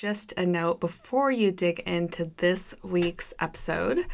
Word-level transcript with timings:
Just 0.00 0.32
a 0.38 0.46
note 0.46 0.80
before 0.80 1.30
you 1.30 1.52
dig 1.52 1.80
into 1.80 2.30
this 2.38 2.74
week's 2.82 3.34
episode, 3.38 4.06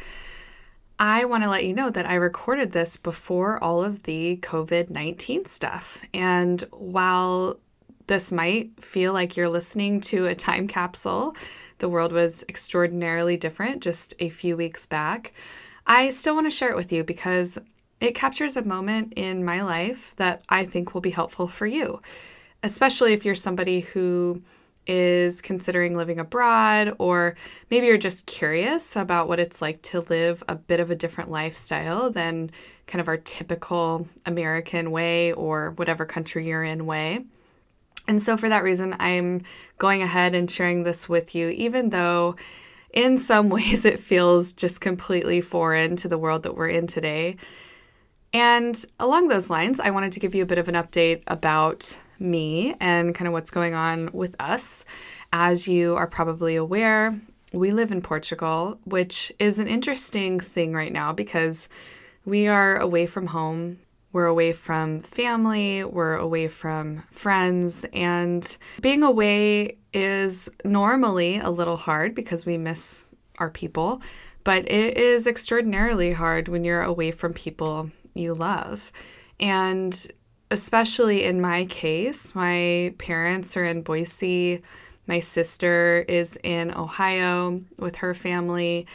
I 0.99 1.23
want 1.23 1.43
to 1.43 1.49
let 1.49 1.63
you 1.63 1.73
know 1.73 1.89
that 1.89 2.05
I 2.05 2.15
recorded 2.15 2.73
this 2.73 2.97
before 2.97 3.57
all 3.63 3.81
of 3.81 4.03
the 4.03 4.35
COVID 4.41 4.89
19 4.89 5.45
stuff. 5.45 6.03
And 6.13 6.61
while 6.71 7.61
this 8.07 8.33
might 8.33 8.83
feel 8.83 9.13
like 9.13 9.37
you're 9.37 9.47
listening 9.47 10.01
to 10.01 10.25
a 10.25 10.35
time 10.35 10.67
capsule, 10.67 11.37
the 11.77 11.87
world 11.87 12.11
was 12.11 12.43
extraordinarily 12.49 13.37
different 13.37 13.81
just 13.81 14.13
a 14.19 14.27
few 14.27 14.57
weeks 14.57 14.85
back. 14.85 15.31
I 15.85 16.09
still 16.09 16.35
want 16.35 16.47
to 16.47 16.51
share 16.51 16.71
it 16.71 16.75
with 16.75 16.91
you 16.91 17.05
because 17.05 17.57
it 18.01 18.13
captures 18.13 18.57
a 18.57 18.65
moment 18.65 19.13
in 19.15 19.45
my 19.45 19.61
life 19.61 20.13
that 20.17 20.41
I 20.49 20.65
think 20.65 20.93
will 20.93 20.99
be 20.99 21.11
helpful 21.11 21.47
for 21.47 21.65
you, 21.65 22.01
especially 22.61 23.13
if 23.13 23.23
you're 23.23 23.35
somebody 23.35 23.79
who 23.79 24.41
is 24.87 25.41
considering 25.41 25.95
living 25.95 26.19
abroad, 26.19 26.95
or 26.97 27.35
maybe 27.69 27.87
you're 27.87 27.97
just 27.97 28.25
curious 28.25 28.95
about 28.95 29.27
what 29.27 29.39
it's 29.39 29.61
like 29.61 29.81
to 29.83 29.99
live 30.01 30.43
a 30.47 30.55
bit 30.55 30.79
of 30.79 30.89
a 30.89 30.95
different 30.95 31.29
lifestyle 31.29 32.09
than 32.09 32.49
kind 32.87 33.01
of 33.01 33.07
our 33.07 33.17
typical 33.17 34.07
American 34.25 34.91
way 34.91 35.33
or 35.33 35.71
whatever 35.71 36.05
country 36.05 36.47
you're 36.47 36.63
in 36.63 36.85
way. 36.85 37.25
And 38.07 38.21
so, 38.21 38.37
for 38.37 38.47
that 38.49 38.63
reason, 38.63 38.95
I'm 38.99 39.41
going 39.77 40.01
ahead 40.01 40.33
and 40.33 40.49
sharing 40.49 40.83
this 40.83 41.09
with 41.09 41.35
you, 41.35 41.49
even 41.49 41.89
though 41.89 42.35
in 42.93 43.17
some 43.17 43.49
ways 43.57 43.85
it 43.85 43.99
feels 43.99 44.53
just 44.53 44.81
completely 44.81 45.41
foreign 45.41 45.95
to 45.97 46.07
the 46.07 46.17
world 46.17 46.43
that 46.43 46.55
we're 46.55 46.69
in 46.69 46.87
today. 46.87 47.35
And 48.33 48.83
along 48.99 49.27
those 49.27 49.49
lines, 49.49 49.79
I 49.79 49.91
wanted 49.91 50.11
to 50.13 50.19
give 50.19 50.35
you 50.35 50.43
a 50.43 50.47
bit 50.47 50.57
of 50.57 50.69
an 50.69 50.75
update 50.75 51.23
about 51.27 51.97
me 52.19 52.75
and 52.79 53.13
kind 53.15 53.27
of 53.27 53.33
what's 53.33 53.51
going 53.51 53.73
on 53.73 54.09
with 54.13 54.35
us. 54.39 54.85
As 55.33 55.67
you 55.67 55.95
are 55.95 56.07
probably 56.07 56.55
aware, 56.55 57.19
we 57.53 57.71
live 57.71 57.91
in 57.91 58.01
Portugal, 58.01 58.79
which 58.85 59.31
is 59.39 59.59
an 59.59 59.67
interesting 59.67 60.39
thing 60.39 60.73
right 60.73 60.91
now 60.91 61.13
because 61.13 61.69
we 62.25 62.47
are 62.47 62.77
away 62.77 63.05
from 63.05 63.27
home. 63.27 63.79
We're 64.13 64.25
away 64.25 64.53
from 64.53 65.01
family, 65.01 65.83
we're 65.83 66.15
away 66.15 66.47
from 66.47 67.03
friends, 67.11 67.85
and 67.93 68.57
being 68.81 69.03
away 69.03 69.77
is 69.93 70.49
normally 70.63 71.37
a 71.37 71.49
little 71.49 71.77
hard 71.77 72.15
because 72.15 72.45
we 72.45 72.57
miss 72.57 73.05
our 73.37 73.49
people, 73.49 74.01
but 74.43 74.69
it 74.71 74.97
is 74.97 75.27
extraordinarily 75.27 76.13
hard 76.13 76.47
when 76.47 76.63
you're 76.63 76.81
away 76.81 77.11
from 77.11 77.33
people 77.33 77.91
you 78.13 78.33
love. 78.33 78.91
And 79.39 80.07
especially 80.51 81.23
in 81.23 81.41
my 81.41 81.65
case, 81.65 82.33
my 82.33 82.93
parents 82.97 83.57
are 83.57 83.65
in 83.65 83.81
Boise. 83.81 84.61
My 85.07 85.19
sister 85.19 86.05
is 86.07 86.37
in 86.43 86.73
Ohio 86.73 87.61
with 87.77 87.97
her 87.97 88.13
family. 88.13 88.87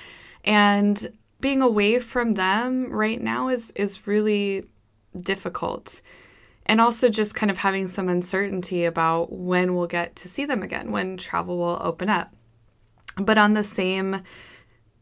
And 0.44 1.12
being 1.41 1.62
away 1.62 1.98
from 1.98 2.34
them 2.34 2.91
right 2.91 3.20
now 3.20 3.48
is, 3.48 3.70
is 3.72 4.06
really 4.06 4.64
difficult. 5.17 6.00
And 6.67 6.81
also 6.81 7.09
just 7.09 7.34
kind 7.34 7.50
of 7.50 7.59
having 7.59 7.87
some 7.87 8.09
uncertainty 8.09 8.84
about 8.84 9.33
when 9.33 9.75
we'll 9.75 9.89
get 9.89 10.14
to 10.16 10.28
see 10.28 10.44
them 10.44 10.62
again, 10.62 10.92
when 10.92 11.16
travel 11.16 11.59
will 11.59 11.81
open 11.83 12.09
up. 12.09 12.33
But 13.16 13.37
on 13.37 13.55
the 13.55 13.64
same 13.64 14.22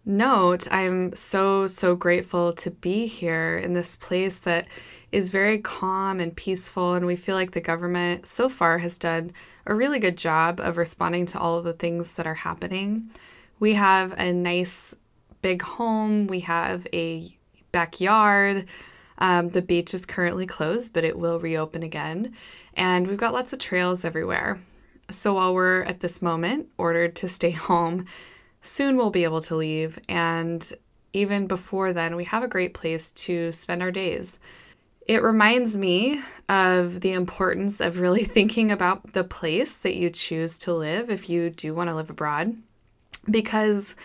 note, 0.04 0.66
I'm 0.70 1.14
so, 1.14 1.66
so 1.66 1.94
grateful 1.94 2.52
to 2.54 2.70
be 2.70 3.06
here 3.06 3.58
in 3.58 3.74
this 3.74 3.94
place 3.96 4.38
that 4.40 4.66
is 5.12 5.30
very 5.30 5.58
calm 5.58 6.20
and 6.20 6.36
peaceful. 6.36 6.94
And 6.94 7.06
we 7.06 7.16
feel 7.16 7.34
like 7.34 7.50
the 7.52 7.60
government 7.60 8.26
so 8.26 8.48
far 8.48 8.78
has 8.78 8.98
done 8.98 9.32
a 9.66 9.74
really 9.74 9.98
good 9.98 10.16
job 10.16 10.60
of 10.60 10.76
responding 10.76 11.26
to 11.26 11.38
all 11.38 11.58
of 11.58 11.64
the 11.64 11.72
things 11.72 12.14
that 12.14 12.26
are 12.26 12.34
happening. 12.34 13.10
We 13.58 13.74
have 13.74 14.14
a 14.18 14.32
nice 14.32 14.94
big 15.42 15.62
home, 15.62 16.26
we 16.26 16.40
have 16.40 16.86
a 16.92 17.26
backyard. 17.72 18.66
Um, 19.18 19.50
the 19.50 19.62
beach 19.62 19.92
is 19.92 20.06
currently 20.06 20.46
closed, 20.46 20.94
but 20.94 21.04
it 21.04 21.18
will 21.18 21.40
reopen 21.40 21.82
again. 21.82 22.34
And 22.74 23.06
we've 23.06 23.18
got 23.18 23.34
lots 23.34 23.52
of 23.52 23.58
trails 23.58 24.04
everywhere. 24.04 24.60
So 25.10 25.34
while 25.34 25.54
we're 25.54 25.82
at 25.82 26.00
this 26.00 26.22
moment 26.22 26.68
ordered 26.78 27.16
to 27.16 27.28
stay 27.28 27.50
home, 27.68 28.06
soon 28.62 28.96
we'll 28.96 29.10
be 29.10 29.24
able 29.24 29.40
to 29.42 29.56
leave. 29.56 29.98
And 30.08 30.72
even 31.12 31.46
before 31.46 31.92
then, 31.92 32.16
we 32.16 32.24
have 32.24 32.42
a 32.42 32.48
great 32.48 32.72
place 32.72 33.12
to 33.12 33.52
spend 33.52 33.82
our 33.82 33.90
days. 33.90 34.38
It 35.10 35.24
reminds 35.24 35.76
me 35.76 36.22
of 36.48 37.00
the 37.00 37.14
importance 37.14 37.80
of 37.80 37.98
really 37.98 38.22
thinking 38.36 38.70
about 38.70 39.12
the 39.12 39.24
place 39.24 39.74
that 39.78 39.96
you 39.96 40.08
choose 40.08 40.56
to 40.60 40.72
live 40.72 41.10
if 41.10 41.28
you 41.28 41.50
do 41.50 41.74
want 41.74 41.90
to 41.90 41.96
live 41.96 42.10
abroad. 42.10 42.56
Because 43.28 43.96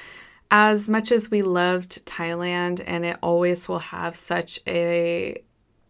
as 0.50 0.90
much 0.90 1.12
as 1.12 1.30
we 1.30 1.44
loved 1.44 2.04
Thailand 2.08 2.84
and 2.88 3.06
it 3.06 3.20
always 3.22 3.70
will 3.70 3.78
have 3.78 4.16
such 4.16 4.60
a 4.66 5.40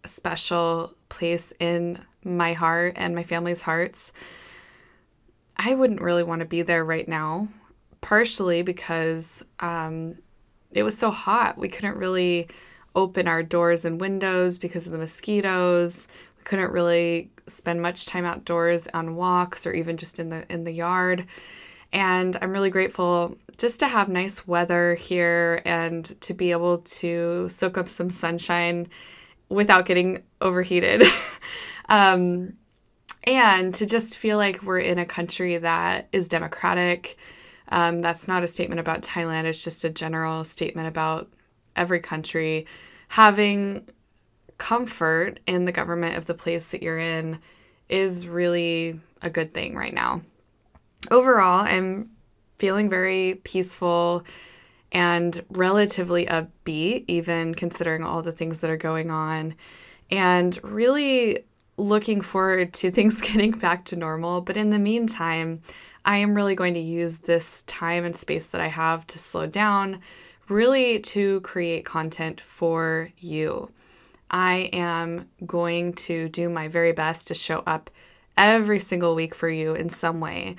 special 0.06 0.94
place 1.08 1.53
in 1.62 2.03
my 2.26 2.52
heart 2.52 2.96
and 2.97 3.16
my 3.16 3.24
family's 3.24 3.62
hearts, 3.62 4.12
I 5.56 5.76
wouldn't 5.76 6.02
really 6.02 6.24
want 6.24 6.42
to 6.42 6.46
be 6.46 6.62
there 6.62 6.84
right 6.84 7.08
now 7.08 7.47
partially 8.02 8.64
because 8.64 9.46
um, 9.62 10.18
it 10.74 10.84
was 10.84 10.97
so 10.97 11.09
hot. 11.09 11.58
We 11.58 11.70
couldn't 11.70 11.96
really 11.96 12.50
open 12.95 13.28
our 13.28 13.44
doors 13.44 13.85
and 13.85 14.00
windows 14.00 14.57
because 14.57 14.88
of 14.88 14.94
the 14.94 15.00
mosquitoes. 15.00 16.07
We 16.38 16.44
couldn't 16.44 16.72
really 16.72 17.29
spend 17.47 17.81
much 17.81 18.06
time 18.06 18.25
outdoors 18.25 18.88
on 18.94 19.16
walks 19.16 19.67
or 19.67 19.73
even 19.73 19.97
just 19.97 20.19
in 20.19 20.29
the 20.29 20.45
in 20.51 20.63
the 20.63 20.72
yard. 20.72 21.25
And 21.94 22.38
I'm 22.41 22.51
really 22.51 22.69
grateful 22.69 23.38
just 23.57 23.79
to 23.79 23.88
have 23.88 24.09
nice 24.09 24.47
weather 24.47 24.95
here 24.95 25.61
and 25.66 26.03
to 26.22 26.34
be 26.34 26.51
able 26.51 26.79
to 26.79 27.47
soak 27.47 27.78
up 27.78 27.88
some 27.88 28.09
sunshine 28.09 28.88
without 29.50 29.85
getting 29.85 30.23
overheated. 30.41 31.03
um, 31.89 32.53
and 33.23 33.73
to 33.75 33.85
just 33.85 34.17
feel 34.17 34.38
like 34.38 34.61
we're 34.61 34.79
in 34.79 35.00
a 35.00 35.05
country 35.05 35.57
that 35.57 36.07
is 36.11 36.28
democratic 36.28 37.17
um, 37.69 38.00
that's 38.00 38.28
not 38.28 38.44
a 38.44 38.47
statement 38.47 38.79
about 38.79 39.01
Thailand, 39.01 39.45
it's 39.45 39.63
just 39.63 39.84
a 39.84 39.89
general 39.89 40.44
statement 40.44 40.88
about 40.88 41.29
every 41.75 42.00
country 42.00 42.66
having 43.09 43.88
comfort 44.58 45.40
in 45.47 45.66
the 45.66 45.72
government 45.72 46.18
of 46.18 46.25
the 46.25 46.34
place 46.34 46.72
that 46.72 46.81
you're 46.81 46.97
in 46.97 47.40
is 47.90 48.28
really 48.28 49.00
a 49.22 49.30
good 49.30 49.53
thing 49.53 49.75
right 49.75 49.94
now. 49.94 50.22
Overall, 51.12 51.66
I'm 51.66 52.09
feeling 52.58 52.90
very 52.90 53.41
peaceful 53.44 54.24
and 54.91 55.44
relatively 55.50 56.25
upbeat, 56.25 57.06
even 57.08 57.53
considering 57.53 58.03
all 58.03 58.22
the 58.22 58.31
things 58.31 58.62
that 58.62 58.69
are 58.69 58.78
going 58.78 59.12
on, 59.12 59.56
and 60.09 60.58
really 60.64 61.44
looking 61.78 62.22
forward 62.22 62.74
to 62.74 62.90
things 62.91 63.22
getting 63.22 63.52
back 63.52 63.85
to 63.85 63.96
normal. 63.96 64.41
But 64.41 64.58
in 64.58 64.69
the 64.69 64.80
meantime, 64.80 65.62
I 66.06 66.18
am 66.18 66.35
really 66.35 66.56
going 66.56 66.75
to 66.75 66.80
use 66.80 67.19
this 67.19 67.64
time 67.64 68.06
and 68.06 68.16
space 68.16 68.47
that 68.47 68.62
I 68.62 68.68
have 68.68 69.06
to 69.08 69.19
slow 69.19 69.47
down, 69.47 70.00
really 70.50 71.00
to 71.00 71.41
create 71.41 71.85
content 71.85 72.39
for 72.39 73.09
you. 73.17 73.72
I 74.29 74.69
am 74.73 75.29
going 75.45 75.94
to 75.94 76.29
do 76.29 76.50
my 76.50 76.67
very 76.67 76.91
best 76.91 77.28
to 77.29 77.33
show 77.33 77.63
up 77.66 77.89
every 78.38 78.79
single 78.79 79.16
week 79.16 79.34
for 79.35 79.50
you 79.50 79.73
in 79.73 79.89
some 79.89 80.19
way. 80.19 80.55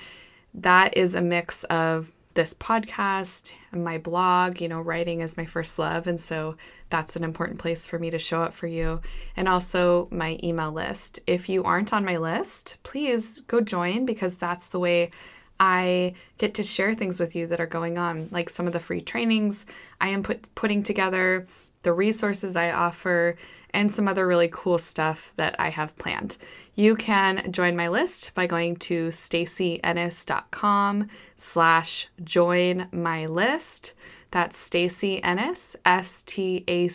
That 0.54 0.96
is 0.96 1.14
a 1.14 1.20
mix 1.20 1.64
of 1.64 2.12
this 2.34 2.54
podcast 2.54 3.54
and 3.72 3.82
my 3.82 3.98
blog. 3.98 4.60
You 4.60 4.69
know, 4.69 4.80
writing 4.80 5.20
is 5.20 5.36
my 5.36 5.46
first 5.46 5.78
love. 5.78 6.06
And 6.06 6.20
so 6.20 6.56
that's 6.91 7.16
an 7.16 7.25
important 7.25 7.58
place 7.58 7.86
for 7.86 7.98
me 7.98 8.10
to 8.10 8.19
show 8.19 8.41
up 8.41 8.54
for 8.54 8.66
you. 8.66 9.00
And 9.36 9.48
also 9.48 10.08
my 10.10 10.38
email 10.44 10.70
list. 10.70 11.20
If 11.26 11.48
you 11.48 11.64
aren't 11.64 11.92
on 11.92 12.04
my 12.04 12.19
list, 12.19 12.78
please 12.82 13.41
go 13.41 13.60
join 13.60 14.06
because 14.06 14.36
that's 14.36 14.69
the 14.69 14.78
way 14.78 15.10
I 15.59 16.15
get 16.39 16.55
to 16.55 16.62
share 16.62 16.94
things 16.94 17.19
with 17.19 17.35
you 17.35 17.47
that 17.49 17.61
are 17.61 17.67
going 17.67 17.99
on, 17.99 18.29
like 18.31 18.49
some 18.49 18.67
of 18.67 18.73
the 18.73 18.81
free 18.81 19.00
trainings 19.00 19.67
I 20.00 20.08
am 20.08 20.23
put, 20.23 20.55
putting 20.55 20.82
together, 20.82 21.47
the 21.82 21.93
resources 21.93 22.56
I 22.56 22.73
offer, 22.73 23.37
and 23.70 23.93
some 23.93 24.08
other 24.08 24.26
really 24.26 24.49
cool 24.53 24.79
stuff 24.79 25.35
that 25.37 25.55
I 25.58 25.69
have 25.69 25.97
planned. 25.99 26.38
You 26.75 26.97
can 26.97 27.53
join 27.53 27.76
my 27.76 27.88
list 27.88 28.32
by 28.35 28.47
going 28.47 28.76
to 28.76 29.08
stacyennis.com 29.08 31.08
slash 31.37 32.09
join 32.25 32.88
my 32.93 33.26
list. 33.26 33.93
That's 34.31 34.56
Stacy 34.56 35.23
Ennis, 35.23 35.76
S-T-A-C-Y-E-N-N-I-S 35.85 36.88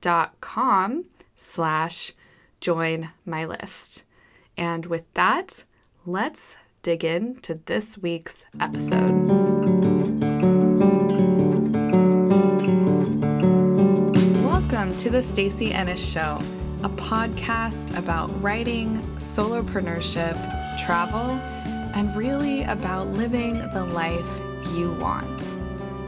dot 0.00 0.40
com 0.40 1.04
slash 1.36 2.12
join 2.60 3.10
my 3.24 3.46
list. 3.46 4.04
And 4.56 4.86
with 4.86 5.12
that, 5.14 5.64
let's 6.06 6.56
dig 6.82 7.04
into 7.04 7.60
this 7.66 7.98
week's 7.98 8.44
episode. 8.60 9.12
Welcome 14.44 14.96
to 14.98 15.10
the 15.10 15.22
Stacy 15.22 15.72
Ennis 15.72 16.12
Show, 16.12 16.38
a 16.82 16.88
podcast 16.88 17.96
about 17.98 18.30
writing, 18.42 18.98
solopreneurship, 19.16 20.36
travel, 20.78 21.30
and 21.94 22.14
really 22.16 22.62
about 22.64 23.08
living 23.08 23.54
the 23.72 23.84
life 23.84 24.40
you 24.76 24.92
want. 25.00 25.58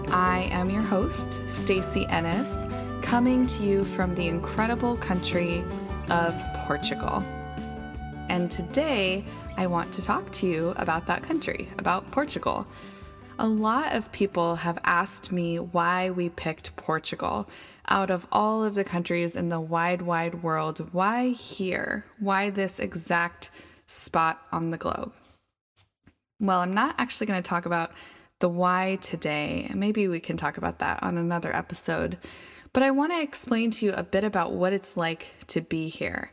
I 0.08 0.48
am 0.52 0.70
your 0.70 0.82
host, 0.82 1.40
Stacy 1.48 2.06
Ennis, 2.06 2.64
coming 3.02 3.46
to 3.48 3.64
you 3.64 3.84
from 3.84 4.14
the 4.14 4.28
incredible 4.28 4.96
country 4.98 5.64
of 6.10 6.34
Portugal. 6.66 7.24
And 8.28 8.50
today, 8.50 9.24
I 9.56 9.66
want 9.66 9.92
to 9.94 10.02
talk 10.02 10.30
to 10.32 10.46
you 10.46 10.74
about 10.76 11.06
that 11.06 11.22
country, 11.22 11.68
about 11.78 12.10
Portugal. 12.10 12.66
A 13.38 13.46
lot 13.46 13.94
of 13.94 14.10
people 14.12 14.56
have 14.56 14.78
asked 14.84 15.30
me 15.30 15.58
why 15.58 16.10
we 16.10 16.28
picked 16.28 16.74
Portugal. 16.76 17.48
Out 17.88 18.10
of 18.10 18.26
all 18.32 18.64
of 18.64 18.74
the 18.74 18.84
countries 18.84 19.36
in 19.36 19.48
the 19.48 19.60
wide, 19.60 20.02
wide 20.02 20.42
world, 20.42 20.88
why 20.92 21.28
here? 21.28 22.04
Why 22.18 22.50
this 22.50 22.80
exact 22.80 23.50
spot 23.86 24.42
on 24.50 24.70
the 24.70 24.78
globe? 24.78 25.12
Well, 26.40 26.60
I'm 26.60 26.74
not 26.74 26.96
actually 26.98 27.26
going 27.26 27.42
to 27.42 27.48
talk 27.48 27.64
about 27.64 27.92
the 28.40 28.48
why 28.48 28.98
today. 29.00 29.70
Maybe 29.74 30.08
we 30.08 30.20
can 30.20 30.36
talk 30.36 30.58
about 30.58 30.80
that 30.80 31.02
on 31.02 31.16
another 31.16 31.54
episode. 31.54 32.18
But 32.72 32.82
I 32.82 32.90
want 32.90 33.12
to 33.12 33.22
explain 33.22 33.70
to 33.72 33.86
you 33.86 33.92
a 33.92 34.02
bit 34.02 34.24
about 34.24 34.52
what 34.52 34.72
it's 34.72 34.96
like 34.96 35.28
to 35.46 35.60
be 35.60 35.88
here. 35.88 36.32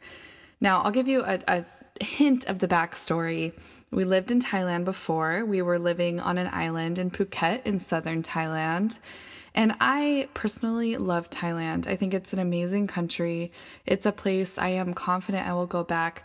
Now, 0.59 0.81
I'll 0.81 0.91
give 0.91 1.07
you 1.07 1.23
a, 1.23 1.39
a 1.47 1.65
hint 2.01 2.45
of 2.45 2.59
the 2.59 2.67
backstory. 2.67 3.53
We 3.91 4.05
lived 4.05 4.31
in 4.31 4.39
Thailand 4.39 4.85
before. 4.85 5.45
We 5.45 5.61
were 5.61 5.77
living 5.77 6.19
on 6.19 6.37
an 6.37 6.49
island 6.51 6.97
in 6.97 7.11
Phuket 7.11 7.65
in 7.65 7.79
southern 7.79 8.23
Thailand. 8.23 8.99
And 9.55 9.75
I 9.79 10.29
personally 10.33 10.97
love 10.97 11.29
Thailand. 11.29 11.87
I 11.87 11.95
think 11.95 12.13
it's 12.13 12.33
an 12.33 12.39
amazing 12.39 12.87
country. 12.87 13.51
It's 13.85 14.05
a 14.05 14.11
place 14.11 14.57
I 14.57 14.69
am 14.69 14.93
confident 14.93 15.47
I 15.47 15.53
will 15.53 15.67
go 15.67 15.83
back 15.83 16.23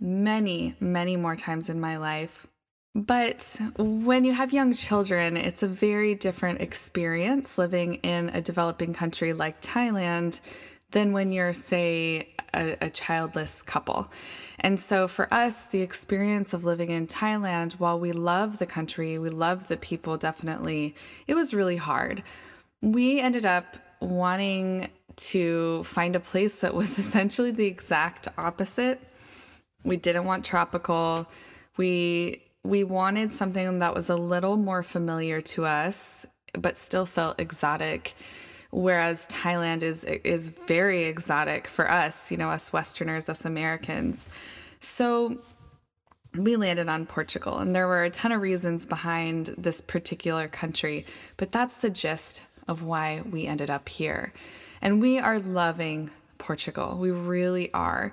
many, 0.00 0.74
many 0.80 1.16
more 1.16 1.36
times 1.36 1.68
in 1.68 1.80
my 1.80 1.96
life. 1.96 2.46
But 2.94 3.60
when 3.76 4.24
you 4.24 4.32
have 4.32 4.54
young 4.54 4.72
children, 4.72 5.36
it's 5.36 5.62
a 5.62 5.68
very 5.68 6.14
different 6.14 6.60
experience 6.62 7.58
living 7.58 7.96
in 7.96 8.30
a 8.30 8.40
developing 8.40 8.94
country 8.94 9.32
like 9.34 9.60
Thailand 9.60 10.40
than 10.90 11.12
when 11.12 11.32
you're, 11.32 11.52
say, 11.52 12.34
a, 12.54 12.76
a, 12.80 12.90
childless 12.90 13.62
couple. 13.62 14.10
And 14.60 14.80
so 14.80 15.08
for 15.08 15.32
us, 15.32 15.66
the 15.66 15.82
experience 15.82 16.54
of 16.54 16.64
living 16.64 16.90
in 16.90 17.06
Thailand, 17.06 17.74
while 17.74 17.98
we 17.98 18.12
love 18.12 18.58
the 18.58 18.66
country, 18.66 19.18
we 19.18 19.28
love 19.28 19.68
the 19.68 19.76
people 19.76 20.16
definitely, 20.16 20.94
it 21.26 21.34
was 21.34 21.52
really 21.52 21.76
hard. 21.76 22.22
We 22.80 23.20
ended 23.20 23.44
up 23.44 23.76
wanting 24.00 24.88
to 25.16 25.82
find 25.82 26.14
a 26.14 26.20
place 26.20 26.60
that 26.60 26.74
was 26.74 26.98
essentially 26.98 27.50
the 27.50 27.66
exact 27.66 28.28
opposite. 28.38 29.00
We 29.84 29.96
didn't 29.96 30.24
want 30.24 30.44
tropical. 30.44 31.26
We 31.76 32.42
we 32.64 32.82
wanted 32.82 33.30
something 33.30 33.78
that 33.78 33.94
was 33.94 34.10
a 34.10 34.16
little 34.16 34.56
more 34.56 34.82
familiar 34.82 35.40
to 35.40 35.64
us, 35.64 36.26
but 36.52 36.76
still 36.76 37.06
felt 37.06 37.40
exotic. 37.40 38.14
Whereas 38.76 39.26
Thailand 39.28 39.80
is 39.80 40.04
is 40.04 40.50
very 40.50 41.04
exotic 41.04 41.66
for 41.66 41.90
us, 41.90 42.30
you 42.30 42.36
know, 42.36 42.50
us 42.50 42.74
Westerners, 42.74 43.30
us 43.30 43.46
Americans. 43.46 44.28
So 44.80 45.38
we 46.34 46.56
landed 46.56 46.86
on 46.86 47.06
Portugal, 47.06 47.56
and 47.56 47.74
there 47.74 47.86
were 47.86 48.04
a 48.04 48.10
ton 48.10 48.32
of 48.32 48.42
reasons 48.42 48.84
behind 48.84 49.54
this 49.56 49.80
particular 49.80 50.46
country, 50.46 51.06
but 51.38 51.52
that's 51.52 51.78
the 51.78 51.88
gist 51.88 52.42
of 52.68 52.82
why 52.82 53.22
we 53.22 53.46
ended 53.46 53.70
up 53.70 53.88
here. 53.88 54.34
And 54.82 55.00
we 55.00 55.18
are 55.18 55.38
loving 55.38 56.10
Portugal. 56.36 56.98
We 56.98 57.10
really 57.10 57.72
are. 57.72 58.12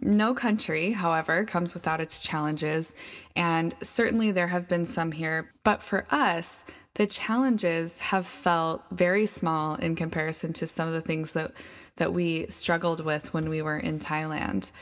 No 0.00 0.32
country, 0.32 0.92
however, 0.92 1.44
comes 1.44 1.74
without 1.74 2.00
its 2.00 2.22
challenges, 2.22 2.96
and 3.36 3.74
certainly 3.82 4.32
there 4.32 4.48
have 4.48 4.66
been 4.66 4.86
some 4.86 5.12
here. 5.12 5.52
But 5.62 5.82
for 5.82 6.06
us, 6.10 6.64
the 6.94 7.06
challenges 7.06 8.00
have 8.00 8.26
felt 8.26 8.82
very 8.90 9.26
small 9.26 9.76
in 9.76 9.94
comparison 9.94 10.52
to 10.54 10.66
some 10.66 10.88
of 10.88 10.94
the 10.94 11.00
things 11.00 11.32
that, 11.32 11.52
that 11.96 12.12
we 12.12 12.46
struggled 12.48 13.04
with 13.04 13.32
when 13.32 13.48
we 13.48 13.62
were 13.62 13.78
in 13.78 13.98
Thailand. 13.98 14.72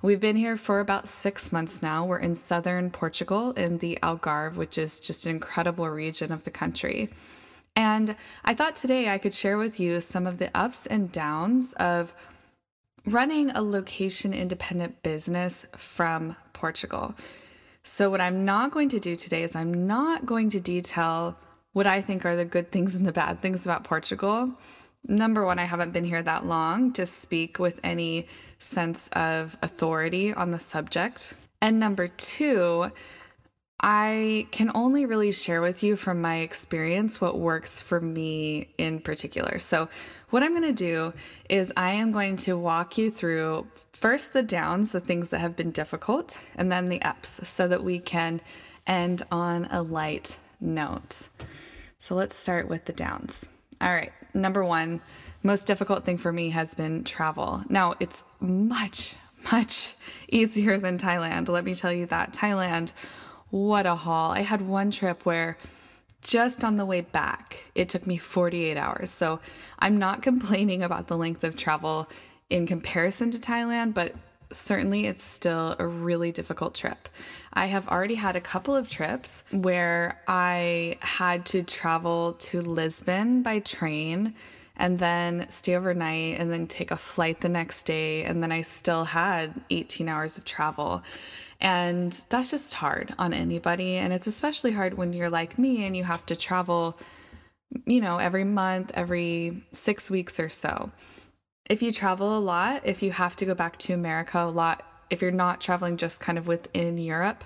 We've 0.00 0.20
been 0.20 0.36
here 0.36 0.56
for 0.56 0.80
about 0.80 1.06
six 1.06 1.52
months 1.52 1.80
now. 1.80 2.04
We're 2.04 2.18
in 2.18 2.34
southern 2.34 2.90
Portugal 2.90 3.52
in 3.52 3.78
the 3.78 3.98
Algarve, 4.02 4.56
which 4.56 4.76
is 4.76 4.98
just 4.98 5.26
an 5.26 5.30
incredible 5.30 5.88
region 5.88 6.32
of 6.32 6.42
the 6.42 6.50
country. 6.50 7.10
And 7.76 8.16
I 8.44 8.54
thought 8.54 8.74
today 8.74 9.08
I 9.08 9.18
could 9.18 9.34
share 9.34 9.56
with 9.56 9.78
you 9.78 10.00
some 10.00 10.26
of 10.26 10.38
the 10.38 10.50
ups 10.56 10.86
and 10.86 11.12
downs 11.12 11.72
of 11.74 12.12
running 13.06 13.50
a 13.50 13.62
location 13.62 14.32
independent 14.32 15.02
business 15.02 15.66
from 15.76 16.36
Portugal. 16.52 17.14
So, 17.84 18.10
what 18.10 18.20
I'm 18.20 18.44
not 18.44 18.70
going 18.70 18.88
to 18.90 19.00
do 19.00 19.16
today 19.16 19.42
is 19.42 19.56
I'm 19.56 19.88
not 19.88 20.24
going 20.24 20.50
to 20.50 20.60
detail 20.60 21.36
what 21.72 21.86
I 21.86 22.00
think 22.00 22.24
are 22.24 22.36
the 22.36 22.44
good 22.44 22.70
things 22.70 22.94
and 22.94 23.04
the 23.04 23.12
bad 23.12 23.40
things 23.40 23.66
about 23.66 23.82
Portugal. 23.82 24.52
Number 25.08 25.44
one, 25.44 25.58
I 25.58 25.64
haven't 25.64 25.92
been 25.92 26.04
here 26.04 26.22
that 26.22 26.46
long 26.46 26.92
to 26.92 27.06
speak 27.06 27.58
with 27.58 27.80
any 27.82 28.28
sense 28.60 29.08
of 29.08 29.58
authority 29.62 30.32
on 30.32 30.52
the 30.52 30.60
subject. 30.60 31.34
And 31.60 31.80
number 31.80 32.06
two, 32.06 32.92
I 33.82 34.46
can 34.52 34.70
only 34.74 35.06
really 35.06 35.32
share 35.32 35.60
with 35.60 35.82
you 35.82 35.96
from 35.96 36.20
my 36.20 36.36
experience 36.36 37.20
what 37.20 37.36
works 37.36 37.80
for 37.80 38.00
me 38.00 38.68
in 38.78 39.00
particular. 39.00 39.58
So, 39.58 39.88
what 40.30 40.42
I'm 40.42 40.52
going 40.52 40.62
to 40.62 40.72
do 40.72 41.12
is 41.48 41.72
I 41.76 41.90
am 41.92 42.12
going 42.12 42.36
to 42.36 42.56
walk 42.56 42.96
you 42.96 43.10
through 43.10 43.66
first 43.92 44.32
the 44.32 44.42
downs, 44.42 44.92
the 44.92 45.00
things 45.00 45.30
that 45.30 45.40
have 45.40 45.56
been 45.56 45.72
difficult, 45.72 46.38
and 46.54 46.70
then 46.70 46.88
the 46.88 47.02
ups 47.02 47.46
so 47.48 47.66
that 47.66 47.82
we 47.82 47.98
can 47.98 48.40
end 48.86 49.24
on 49.32 49.66
a 49.70 49.82
light 49.82 50.38
note. 50.60 51.28
So, 51.98 52.14
let's 52.14 52.36
start 52.36 52.68
with 52.68 52.84
the 52.84 52.92
downs. 52.92 53.48
All 53.80 53.92
right, 53.92 54.12
number 54.32 54.64
one, 54.64 55.00
most 55.42 55.66
difficult 55.66 56.04
thing 56.04 56.18
for 56.18 56.30
me 56.30 56.50
has 56.50 56.74
been 56.74 57.02
travel. 57.02 57.64
Now, 57.68 57.94
it's 57.98 58.22
much, 58.38 59.16
much 59.50 59.96
easier 60.28 60.78
than 60.78 60.98
Thailand. 60.98 61.48
Let 61.48 61.64
me 61.64 61.74
tell 61.74 61.92
you 61.92 62.06
that. 62.06 62.32
Thailand 62.32 62.92
what 63.52 63.84
a 63.84 63.94
haul. 63.94 64.32
I 64.32 64.40
had 64.40 64.62
one 64.62 64.90
trip 64.90 65.26
where 65.26 65.58
just 66.22 66.64
on 66.64 66.76
the 66.76 66.86
way 66.86 67.02
back, 67.02 67.70
it 67.74 67.90
took 67.90 68.06
me 68.06 68.16
48 68.16 68.78
hours. 68.78 69.10
So 69.10 69.40
I'm 69.78 69.98
not 69.98 70.22
complaining 70.30 70.82
about 70.82 71.06
the 71.06 71.18
length 71.18 71.44
of 71.44 71.54
travel 71.54 72.08
in 72.48 72.66
comparison 72.66 73.30
to 73.30 73.38
Thailand, 73.38 73.92
but 73.92 74.14
certainly 74.50 75.06
it's 75.06 75.22
still 75.22 75.76
a 75.78 75.86
really 75.86 76.32
difficult 76.32 76.74
trip. 76.74 77.10
I 77.52 77.66
have 77.66 77.88
already 77.88 78.14
had 78.14 78.36
a 78.36 78.40
couple 78.40 78.74
of 78.74 78.88
trips 78.88 79.44
where 79.50 80.20
I 80.26 80.96
had 81.00 81.44
to 81.46 81.62
travel 81.62 82.34
to 82.34 82.62
Lisbon 82.62 83.42
by 83.42 83.58
train 83.58 84.34
and 84.76 84.98
then 84.98 85.48
stay 85.50 85.76
overnight 85.76 86.38
and 86.38 86.50
then 86.50 86.66
take 86.66 86.90
a 86.90 86.96
flight 86.96 87.40
the 87.40 87.48
next 87.48 87.84
day. 87.84 88.24
And 88.24 88.42
then 88.42 88.50
I 88.50 88.62
still 88.62 89.04
had 89.04 89.60
18 89.68 90.08
hours 90.08 90.38
of 90.38 90.44
travel. 90.46 91.02
And 91.62 92.12
that's 92.28 92.50
just 92.50 92.74
hard 92.74 93.14
on 93.20 93.32
anybody. 93.32 93.96
And 93.96 94.12
it's 94.12 94.26
especially 94.26 94.72
hard 94.72 94.94
when 94.94 95.12
you're 95.12 95.30
like 95.30 95.58
me 95.58 95.86
and 95.86 95.96
you 95.96 96.02
have 96.02 96.26
to 96.26 96.34
travel, 96.34 96.98
you 97.86 98.00
know, 98.00 98.18
every 98.18 98.42
month, 98.42 98.90
every 98.94 99.62
six 99.70 100.10
weeks 100.10 100.40
or 100.40 100.48
so. 100.48 100.90
If 101.70 101.80
you 101.80 101.92
travel 101.92 102.36
a 102.36 102.40
lot, 102.40 102.82
if 102.84 103.00
you 103.00 103.12
have 103.12 103.36
to 103.36 103.46
go 103.46 103.54
back 103.54 103.78
to 103.78 103.92
America 103.92 104.40
a 104.40 104.50
lot, 104.50 104.84
if 105.08 105.22
you're 105.22 105.30
not 105.30 105.60
traveling 105.60 105.96
just 105.96 106.18
kind 106.18 106.36
of 106.36 106.48
within 106.48 106.98
Europe, 106.98 107.44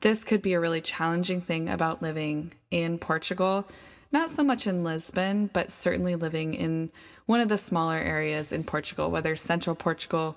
this 0.00 0.22
could 0.22 0.42
be 0.42 0.52
a 0.52 0.60
really 0.60 0.80
challenging 0.80 1.40
thing 1.40 1.68
about 1.68 2.00
living 2.00 2.52
in 2.70 2.98
Portugal. 2.98 3.66
Not 4.12 4.30
so 4.30 4.44
much 4.44 4.68
in 4.68 4.84
Lisbon, 4.84 5.50
but 5.52 5.72
certainly 5.72 6.14
living 6.14 6.54
in 6.54 6.92
one 7.26 7.40
of 7.40 7.48
the 7.48 7.58
smaller 7.58 7.96
areas 7.96 8.52
in 8.52 8.62
Portugal, 8.62 9.10
whether 9.10 9.34
central 9.34 9.74
Portugal 9.74 10.36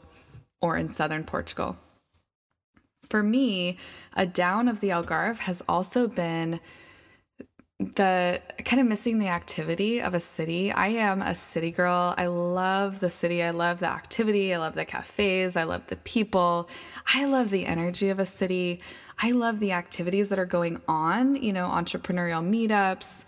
or 0.61 0.77
in 0.77 0.87
southern 0.87 1.23
Portugal. 1.23 1.77
For 3.09 3.23
me, 3.23 3.77
a 4.13 4.25
down 4.25 4.67
of 4.67 4.81
the 4.81 4.89
Algarve 4.89 5.39
has 5.39 5.63
also 5.67 6.07
been 6.07 6.59
the 7.79 8.41
kind 8.65 8.81
of 8.81 8.87
missing 8.87 9.19
the 9.19 9.29
activity 9.29 10.01
of 10.01 10.13
a 10.13 10.19
city. 10.19 10.69
I 10.69 10.89
am 10.89 11.21
a 11.21 11.33
city 11.33 11.71
girl. 11.71 12.13
I 12.17 12.27
love 12.27 12.99
the 12.99 13.09
city. 13.09 13.41
I 13.41 13.51
love 13.51 13.79
the 13.79 13.89
activity. 13.89 14.53
I 14.53 14.57
love 14.57 14.75
the 14.75 14.83
cafes. 14.83 15.55
I 15.55 15.63
love 15.63 15.87
the 15.87 15.95
people. 15.95 16.69
I 17.13 17.23
love 17.23 17.49
the 17.49 17.65
energy 17.65 18.09
of 18.09 18.19
a 18.19 18.25
city. 18.25 18.81
I 19.17 19.31
love 19.31 19.61
the 19.61 19.71
activities 19.71 20.27
that 20.27 20.39
are 20.39 20.45
going 20.45 20.81
on, 20.89 21.37
you 21.37 21.53
know, 21.53 21.69
entrepreneurial 21.69 22.43
meetups, 22.43 23.23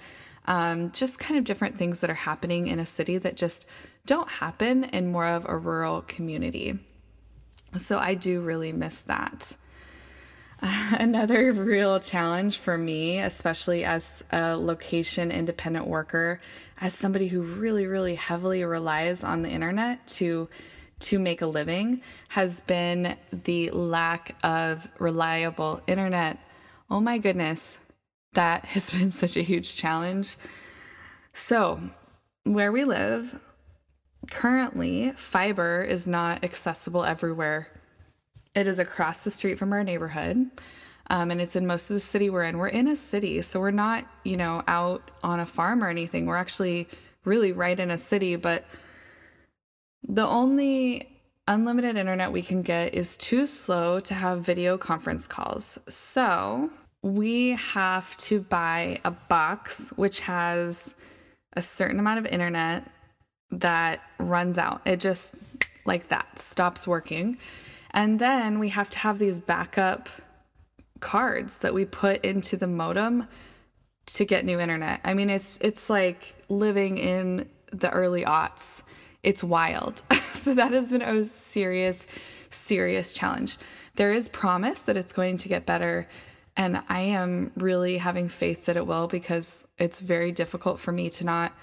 um, 0.48 0.92
just 0.92 1.18
kind 1.18 1.38
of 1.38 1.46
different 1.46 1.78
things 1.78 2.02
that 2.02 2.10
are 2.10 2.14
happening 2.14 2.68
in 2.68 2.78
a 2.78 2.86
city 2.86 3.18
that 3.20 3.38
just 3.38 3.66
don't 4.06 4.30
happen 4.30 4.84
in 4.84 5.14
more 5.14 5.28
of 5.28 5.48
a 5.48 5.58
rural 5.58 6.02
community. 6.02 6.78
So 7.78 7.98
I 7.98 8.16
do 8.16 8.42
really 8.42 8.74
miss 8.74 9.00
that. 9.02 9.56
Another 10.92 11.52
real 11.54 12.00
challenge 12.00 12.58
for 12.58 12.78
me, 12.78 13.20
especially 13.20 13.84
as 13.84 14.24
a 14.32 14.56
location 14.56 15.32
independent 15.32 15.88
worker, 15.88 16.40
as 16.80 16.94
somebody 16.94 17.28
who 17.28 17.42
really, 17.42 17.88
really 17.88 18.16
heavily 18.16 18.64
relies 18.64 19.24
on 19.24 19.42
the 19.42 19.50
internet 19.50 20.06
to 20.08 20.50
to 21.00 21.18
make 21.18 21.42
a 21.42 21.48
living 21.48 22.00
has 22.30 22.62
been 22.62 23.16
the 23.32 23.72
lack 23.72 24.36
of 24.44 24.88
reliable 25.00 25.82
internet. 25.88 26.38
Oh 26.92 27.00
my 27.00 27.18
goodness, 27.18 27.80
that 28.34 28.66
has 28.68 28.92
been 28.92 29.10
such 29.10 29.36
a 29.36 29.42
huge 29.42 29.76
challenge. 29.76 30.38
So, 31.34 31.82
where 32.44 32.72
we 32.72 32.84
live, 32.84 33.40
currently, 34.30 35.12
fiber 35.16 35.82
is 35.82 36.08
not 36.08 36.44
accessible 36.44 37.04
everywhere. 37.04 37.81
It 38.54 38.68
is 38.68 38.80
across 38.80 39.24
the 39.24 39.32
street 39.32 39.58
from 39.58 39.74
our 39.74 39.84
neighborhood. 39.84 40.50
Um, 41.10 41.32
and 41.32 41.42
it's 41.42 41.56
in 41.56 41.68
most 41.68 41.90
of 41.90 41.94
the 41.94 42.00
city 42.00 42.30
we're 42.30 42.44
in. 42.44 42.58
We're 42.58 42.68
in 42.68 42.88
a 42.88 42.96
city, 42.96 43.42
so 43.42 43.60
we're 43.60 43.72
not, 43.72 44.06
you 44.24 44.38
know, 44.38 44.64
out 44.68 45.12
on 45.24 45.40
a 45.40 45.46
farm 45.46 45.84
or 45.84 45.90
anything. 45.90 46.26
We're 46.26 46.38
actually 46.38 46.88
really 47.26 47.52
right 47.52 47.78
in 47.80 47.92
a 47.92 47.98
city, 47.98 48.36
but 48.36 48.66
the 50.08 50.26
only 50.26 51.10
unlimited 51.48 51.98
internet 51.98 52.32
we 52.32 52.42
can 52.42 52.62
get 52.62 52.96
is 52.96 53.18
too 53.18 53.46
slow 53.46 54.00
to 54.00 54.14
have 54.14 54.40
video 54.40 54.78
conference 54.78 55.28
calls. 55.28 55.78
So 55.90 56.70
we 57.02 57.52
have 57.52 58.16
to 58.18 58.42
buy 58.42 59.00
a 59.04 59.12
box 59.12 59.92
which 59.96 60.22
has 60.22 60.96
a 61.54 61.62
certain 61.62 62.00
amount 62.00 62.20
of 62.20 62.26
internet 62.28 62.90
that 63.50 64.02
runs 64.18 64.58
out. 64.58 64.82
It 64.86 65.00
just 65.00 65.36
like 65.86 66.08
that 66.08 66.40
stops 66.40 66.88
working. 66.88 67.38
And 67.92 68.20
then 68.20 68.60
we 68.60 68.70
have 68.70 68.90
to 68.92 69.00
have 69.00 69.20
these 69.20 69.40
backup 69.40 70.10
cards 71.00 71.60
that 71.60 71.74
we 71.74 71.86
put 71.86 72.24
into 72.24 72.56
the 72.56 72.68
modem 72.68 73.28
to 74.06 74.26
get 74.26 74.46
new 74.46 74.60
internet. 74.60 75.02
I 75.04 75.14
mean, 75.14 75.30
it's 75.30 75.58
it's 75.62 75.90
like 75.90 76.36
living 76.50 76.98
in 76.98 77.50
the 77.72 77.90
early 77.92 78.24
aughts. 78.24 78.84
It's 79.24 79.44
wild. 79.44 80.02
so 80.24 80.54
that 80.56 80.72
has 80.72 80.92
been 80.92 81.02
a 81.02 81.26
serious, 81.26 82.08
serious 82.50 83.14
challenge. 83.14 83.58
There 83.96 84.14
is 84.14 84.30
promise 84.30 84.82
that 84.84 84.98
it's 84.98 85.14
going 85.14 85.38
to 85.38 85.50
get 85.50 85.66
better. 85.66 86.08
And 86.58 86.82
I 86.90 87.02
am 87.02 87.52
really 87.56 87.98
having 87.98 88.28
faith 88.28 88.66
that 88.66 88.76
it 88.76 88.86
will 88.86 89.08
because 89.08 89.68
it's 89.78 90.02
very 90.02 90.32
difficult 90.32 90.80
for 90.80 90.92
me 90.92 91.10
to 91.12 91.26
not, 91.26 91.54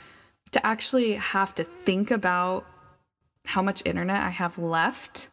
to 0.52 0.66
actually 0.66 1.14
have 1.14 1.54
to 1.56 1.64
think 1.64 2.10
about 2.10 2.64
how 3.44 3.62
much 3.62 3.82
internet 3.84 4.22
I 4.22 4.30
have 4.30 4.58
left. 4.58 5.28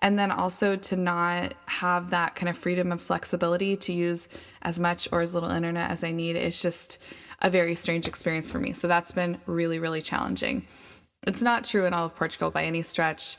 And 0.00 0.18
then 0.18 0.30
also 0.30 0.76
to 0.76 0.96
not 0.96 1.54
have 1.66 2.10
that 2.10 2.36
kind 2.36 2.48
of 2.48 2.56
freedom 2.56 2.92
and 2.92 3.00
flexibility 3.00 3.76
to 3.76 3.92
use 3.92 4.28
as 4.62 4.78
much 4.78 5.08
or 5.10 5.20
as 5.20 5.34
little 5.34 5.50
internet 5.50 5.90
as 5.90 6.04
I 6.04 6.12
need. 6.12 6.36
It's 6.36 6.62
just 6.62 7.02
a 7.42 7.50
very 7.50 7.74
strange 7.74 8.06
experience 8.06 8.50
for 8.50 8.58
me. 8.58 8.72
So 8.72 8.86
that's 8.86 9.12
been 9.12 9.40
really, 9.46 9.78
really 9.78 10.02
challenging. 10.02 10.66
It's 11.26 11.42
not 11.42 11.64
true 11.64 11.84
in 11.84 11.94
all 11.94 12.06
of 12.06 12.14
Portugal 12.14 12.50
by 12.50 12.64
any 12.64 12.82
stretch. 12.82 13.36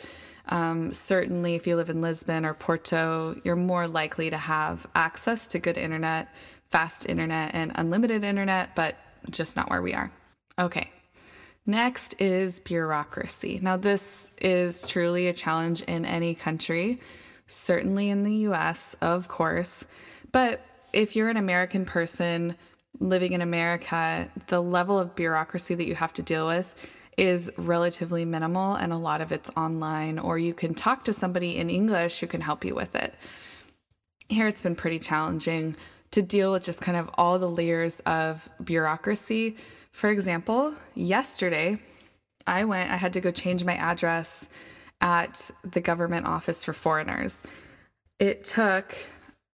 Um, 0.50 0.92
certainly, 0.94 1.56
if 1.56 1.68
you 1.68 1.76
live 1.76 1.90
in 1.90 2.02
Lisbon 2.02 2.46
or 2.46 2.54
Porto, 2.54 3.40
you're 3.44 3.56
more 3.56 3.88
likely 3.88 4.30
to 4.30 4.38
have 4.38 4.88
access 4.96 5.48
to 5.48 5.60
good 5.60 5.78
internet, 5.78 6.34
fast 6.70 7.08
internet, 7.08 7.54
and 7.54 7.72
unlimited 7.76 8.24
internet, 8.24 8.76
but 8.76 8.96
just 9.30 9.56
not 9.56 9.70
where 9.70 9.82
we 9.82 9.94
are. 9.94 10.12
Okay, 10.58 10.92
next 11.66 12.20
is 12.22 12.60
bureaucracy. 12.60 13.60
Now, 13.62 13.78
this 13.78 14.32
is 14.42 14.86
truly 14.86 15.28
a 15.28 15.34
challenge 15.34 15.82
in 15.82 16.06
any 16.06 16.36
country, 16.36 17.00
certainly 17.48 18.10
in 18.10 18.24
the 18.24 18.36
US, 18.48 18.96
of 19.02 19.28
course, 19.28 19.86
but 20.32 20.62
if 20.94 21.16
you're 21.16 21.30
an 21.30 21.38
American 21.38 21.86
person 21.86 22.56
living 23.00 23.34
in 23.34 23.42
America, 23.42 24.30
the 24.48 24.62
level 24.62 25.00
of 25.00 25.16
bureaucracy 25.16 25.76
that 25.76 25.86
you 25.86 25.96
have 25.96 26.14
to 26.14 26.24
deal 26.24 26.48
with 26.48 26.74
is 27.18 27.52
relatively 27.58 28.26
minimal 28.26 28.76
and 28.76 28.94
a 28.94 28.98
lot 28.98 29.22
of 29.22 29.32
it's 29.32 29.52
online, 29.56 30.18
or 30.18 30.38
you 30.38 30.54
can 30.54 30.74
talk 30.74 31.04
to 31.04 31.14
somebody 31.14 31.58
in 31.58 31.70
English 31.70 32.20
who 32.20 32.28
can 32.28 32.42
help 32.42 32.64
you 32.64 32.74
with 32.74 32.96
it. 32.96 33.14
Here 34.30 34.48
it's 34.48 34.62
been 34.62 34.76
pretty 34.76 35.00
challenging 35.00 35.76
to 36.12 36.22
deal 36.22 36.52
with 36.52 36.64
just 36.64 36.82
kind 36.82 36.98
of 36.98 37.10
all 37.16 37.38
the 37.38 37.50
layers 37.50 38.00
of 38.02 38.50
bureaucracy. 38.64 39.58
For 39.92 40.10
example, 40.10 40.76
yesterday 40.96 41.80
I 42.48 42.66
went, 42.66 42.92
I 42.92 42.98
had 42.98 43.14
to 43.14 43.22
go 43.22 43.32
change 43.32 43.64
my 43.64 43.76
address 43.76 44.50
at 45.02 45.52
the 45.64 45.82
government 45.82 46.26
office 46.26 46.64
for 46.64 46.74
foreigners. 46.74 47.44
It 48.20 48.44
took 48.44 48.96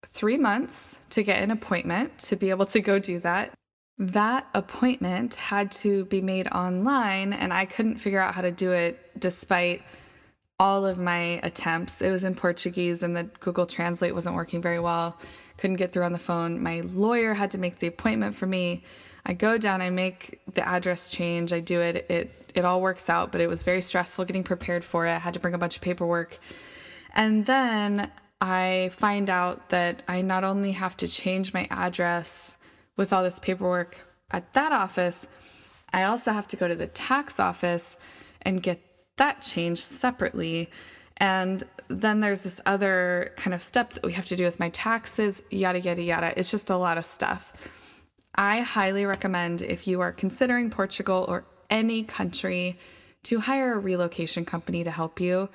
three 0.05 0.37
months 0.37 0.99
to 1.11 1.23
get 1.23 1.41
an 1.41 1.51
appointment 1.51 2.17
to 2.19 2.35
be 2.35 2.49
able 2.49 2.65
to 2.67 2.79
go 2.79 2.99
do 2.99 3.19
that 3.19 3.53
that 3.97 4.47
appointment 4.53 5.35
had 5.35 5.71
to 5.71 6.05
be 6.05 6.21
made 6.21 6.47
online, 6.47 7.31
and 7.31 7.53
I 7.53 7.65
couldn't 7.65 7.97
figure 7.97 8.19
out 8.19 8.35
how 8.35 8.41
to 8.41 8.51
do 8.51 8.71
it 8.71 8.99
despite 9.17 9.83
all 10.59 10.85
of 10.85 10.97
my 10.97 11.39
attempts. 11.43 12.01
It 12.01 12.11
was 12.11 12.23
in 12.23 12.35
Portuguese, 12.35 13.03
and 13.03 13.15
the 13.15 13.23
Google 13.39 13.65
Translate 13.65 14.13
wasn't 14.13 14.35
working 14.35 14.61
very 14.61 14.79
well. 14.79 15.17
Couldn't 15.57 15.77
get 15.77 15.93
through 15.93 16.03
on 16.03 16.13
the 16.13 16.19
phone. 16.19 16.61
My 16.61 16.81
lawyer 16.81 17.35
had 17.35 17.51
to 17.51 17.57
make 17.57 17.79
the 17.79 17.87
appointment 17.87 18.35
for 18.35 18.47
me. 18.47 18.83
I 19.25 19.33
go 19.33 19.57
down, 19.57 19.81
I 19.81 19.89
make 19.89 20.41
the 20.53 20.67
address 20.67 21.09
change, 21.09 21.51
I 21.51 21.59
do 21.59 21.81
it. 21.81 22.05
It 22.09 22.45
it 22.55 22.63
all 22.63 22.81
works 22.81 23.09
out, 23.09 23.31
but 23.31 23.41
it 23.41 23.47
was 23.47 23.63
very 23.63 23.81
stressful 23.81 24.25
getting 24.25 24.43
prepared 24.43 24.85
for 24.85 25.05
it. 25.05 25.11
I 25.11 25.19
had 25.19 25.33
to 25.33 25.39
bring 25.39 25.53
a 25.53 25.57
bunch 25.57 25.75
of 25.75 25.81
paperwork. 25.81 26.39
And 27.13 27.45
then 27.45 28.09
I 28.39 28.91
find 28.93 29.29
out 29.29 29.69
that 29.69 30.03
I 30.07 30.21
not 30.21 30.43
only 30.43 30.71
have 30.71 30.95
to 30.97 31.07
change 31.07 31.53
my 31.53 31.67
address 31.69 32.57
with 32.95 33.11
all 33.11 33.23
this 33.23 33.39
paperwork 33.39 34.07
at 34.31 34.53
that 34.53 34.71
office, 34.71 35.27
I 35.91 36.03
also 36.03 36.31
have 36.31 36.47
to 36.49 36.55
go 36.55 36.67
to 36.67 36.75
the 36.75 36.87
tax 36.87 37.39
office 37.39 37.97
and 38.41 38.63
get 38.63 38.81
that 39.17 39.41
changed 39.41 39.83
separately. 39.83 40.69
And 41.17 41.63
then 41.87 42.19
there's 42.19 42.43
this 42.43 42.61
other 42.65 43.33
kind 43.37 43.53
of 43.53 43.61
step 43.61 43.93
that 43.93 44.05
we 44.05 44.13
have 44.13 44.25
to 44.27 44.35
do 44.35 44.43
with 44.43 44.59
my 44.59 44.69
taxes, 44.69 45.43
yada, 45.49 45.79
yada, 45.79 46.01
yada. 46.01 46.33
It's 46.37 46.51
just 46.51 46.69
a 46.69 46.77
lot 46.77 46.97
of 46.97 47.05
stuff. 47.05 47.74
I 48.35 48.61
highly 48.61 49.05
recommend 49.05 49.61
if 49.61 49.87
you 49.87 50.01
are 50.01 50.11
considering 50.11 50.69
Portugal 50.69 51.25
or 51.27 51.45
any 51.69 52.03
country 52.03 52.77
to 53.23 53.39
hire 53.39 53.73
a 53.73 53.79
relocation 53.79 54.45
company 54.45 54.83
to 54.83 54.91
help 54.91 55.19
you. 55.19 55.49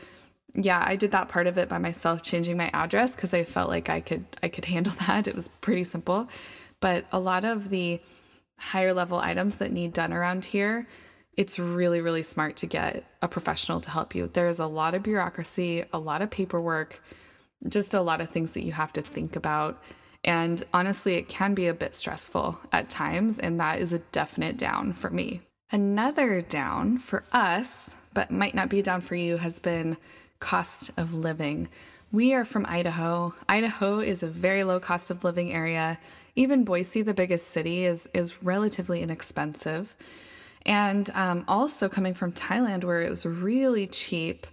Yeah, 0.55 0.83
I 0.85 0.97
did 0.97 1.13
that 1.13 1.29
part 1.29 1.47
of 1.47 1.57
it 1.59 1.69
by 1.69 1.79
myself 1.79 2.23
changing 2.23 2.57
my 2.57 2.71
address 2.73 3.15
because 3.15 3.33
I 3.33 3.45
felt 3.45 3.69
like 3.69 3.89
I 3.89 4.01
could 4.01 4.25
I 4.43 4.49
could 4.49 4.65
handle 4.65 4.93
that. 5.07 5.29
It 5.29 5.37
was 5.37 5.49
pretty 5.49 5.85
simple. 5.85 6.29
But 6.81 7.05
a 7.13 7.21
lot 7.21 7.45
of 7.45 7.69
the 7.69 8.01
higher 8.57 8.93
level 8.93 9.19
items 9.19 9.59
that 9.59 9.73
need 9.73 9.93
done 9.93 10.13
around 10.13 10.47
here, 10.47 10.87
it's 11.37 11.59
really, 11.59 12.01
really 12.01 12.23
smart 12.23 12.57
to 12.57 12.67
get 12.67 13.05
a 13.23 13.29
professional 13.29 13.81
to 13.83 13.91
help 13.91 14.15
you. 14.15 14.29
There's 14.33 14.59
a 14.59 14.67
lot 14.67 14.95
of 14.95 15.03
bureaucracy, 15.03 15.85
a 15.93 15.99
lot 15.99 16.23
of 16.23 16.31
paperwork, 16.31 17.03
just 17.69 17.95
a 17.95 18.01
lot 18.01 18.21
of 18.21 18.31
things 18.31 18.55
that 18.55 18.65
you 18.65 18.73
have 18.73 18.93
to 18.95 19.03
think 19.03 19.37
about. 19.37 19.83
And 20.25 20.63
honestly, 20.75 21.15
it 21.15 21.29
can 21.29 21.55
be 21.55 21.67
a 21.67 21.75
bit 21.75 21.95
stressful 21.95 22.61
at 22.73 22.91
times, 22.91 23.39
and 23.39 23.59
that 23.59 23.79
is 23.79 23.93
a 23.93 24.01
definite 24.01 24.57
down 24.57 24.93
for 24.93 25.11
me. 25.11 25.41
Another 25.73 26.43
down 26.43 26.99
for 26.99 27.25
us, 27.33 27.97
but 28.13 28.31
might 28.31 28.55
not 28.55 28.69
be 28.69 28.83
down 28.83 29.01
for 29.01 29.15
you, 29.15 29.39
has 29.39 29.59
been 29.59 29.97
cost 30.41 30.91
of 30.97 31.15
living. 31.15 31.69
We 32.13 32.35
are 32.35 32.45
from 32.45 32.67
Idaho. 32.67 33.35
Idaho 33.49 34.01
is 34.01 34.23
a 34.23 34.29
very 34.29 34.65
low 34.65 34.81
cost 34.81 35.11
of 35.11 35.23
living 35.23 35.53
area. 35.53 35.99
Even 36.35 36.65
Boise, 36.65 37.03
the 37.03 37.15
biggest 37.15 37.49
city, 37.49 37.85
is 37.85 38.11
is 38.13 38.43
relatively 38.43 39.01
inexpensive. 39.01 39.95
And 40.67 41.09
um, 41.15 41.45
also 41.49 41.89
coming 41.89 42.15
from 42.15 42.33
Thailand, 42.33 42.85
where 42.85 43.03
it 43.03 43.11
was 43.11 43.25
really 43.25 43.87
cheap, 43.87 44.47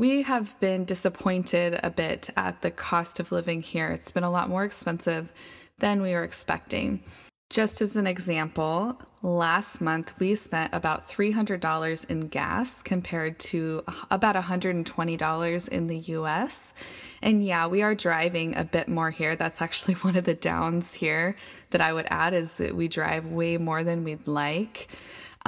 we 0.00 0.22
have 0.22 0.58
been 0.60 0.86
disappointed 0.86 1.78
a 1.82 1.90
bit 1.90 2.30
at 2.34 2.62
the 2.62 2.70
cost 2.70 3.20
of 3.20 3.30
living 3.30 3.60
here. 3.60 3.88
It's 3.88 4.10
been 4.10 4.24
a 4.24 4.30
lot 4.30 4.48
more 4.48 4.64
expensive 4.64 5.30
than 5.78 6.00
we 6.00 6.14
were 6.14 6.24
expecting. 6.24 7.02
Just 7.50 7.82
as 7.82 7.96
an 7.96 8.06
example, 8.06 8.98
last 9.20 9.82
month 9.82 10.18
we 10.18 10.34
spent 10.36 10.72
about 10.72 11.06
$300 11.06 12.08
in 12.08 12.28
gas 12.28 12.82
compared 12.82 13.38
to 13.40 13.84
about 14.10 14.36
$120 14.36 15.68
in 15.68 15.86
the 15.86 15.98
US. 15.98 16.72
And 17.20 17.44
yeah, 17.44 17.66
we 17.66 17.82
are 17.82 17.94
driving 17.94 18.56
a 18.56 18.64
bit 18.64 18.88
more 18.88 19.10
here. 19.10 19.36
That's 19.36 19.60
actually 19.60 19.94
one 20.08 20.16
of 20.16 20.24
the 20.24 20.32
downs 20.32 20.94
here 20.94 21.36
that 21.72 21.82
I 21.82 21.92
would 21.92 22.06
add 22.08 22.32
is 22.32 22.54
that 22.54 22.74
we 22.74 22.88
drive 22.88 23.26
way 23.26 23.58
more 23.58 23.84
than 23.84 24.04
we'd 24.04 24.26
like. 24.26 24.88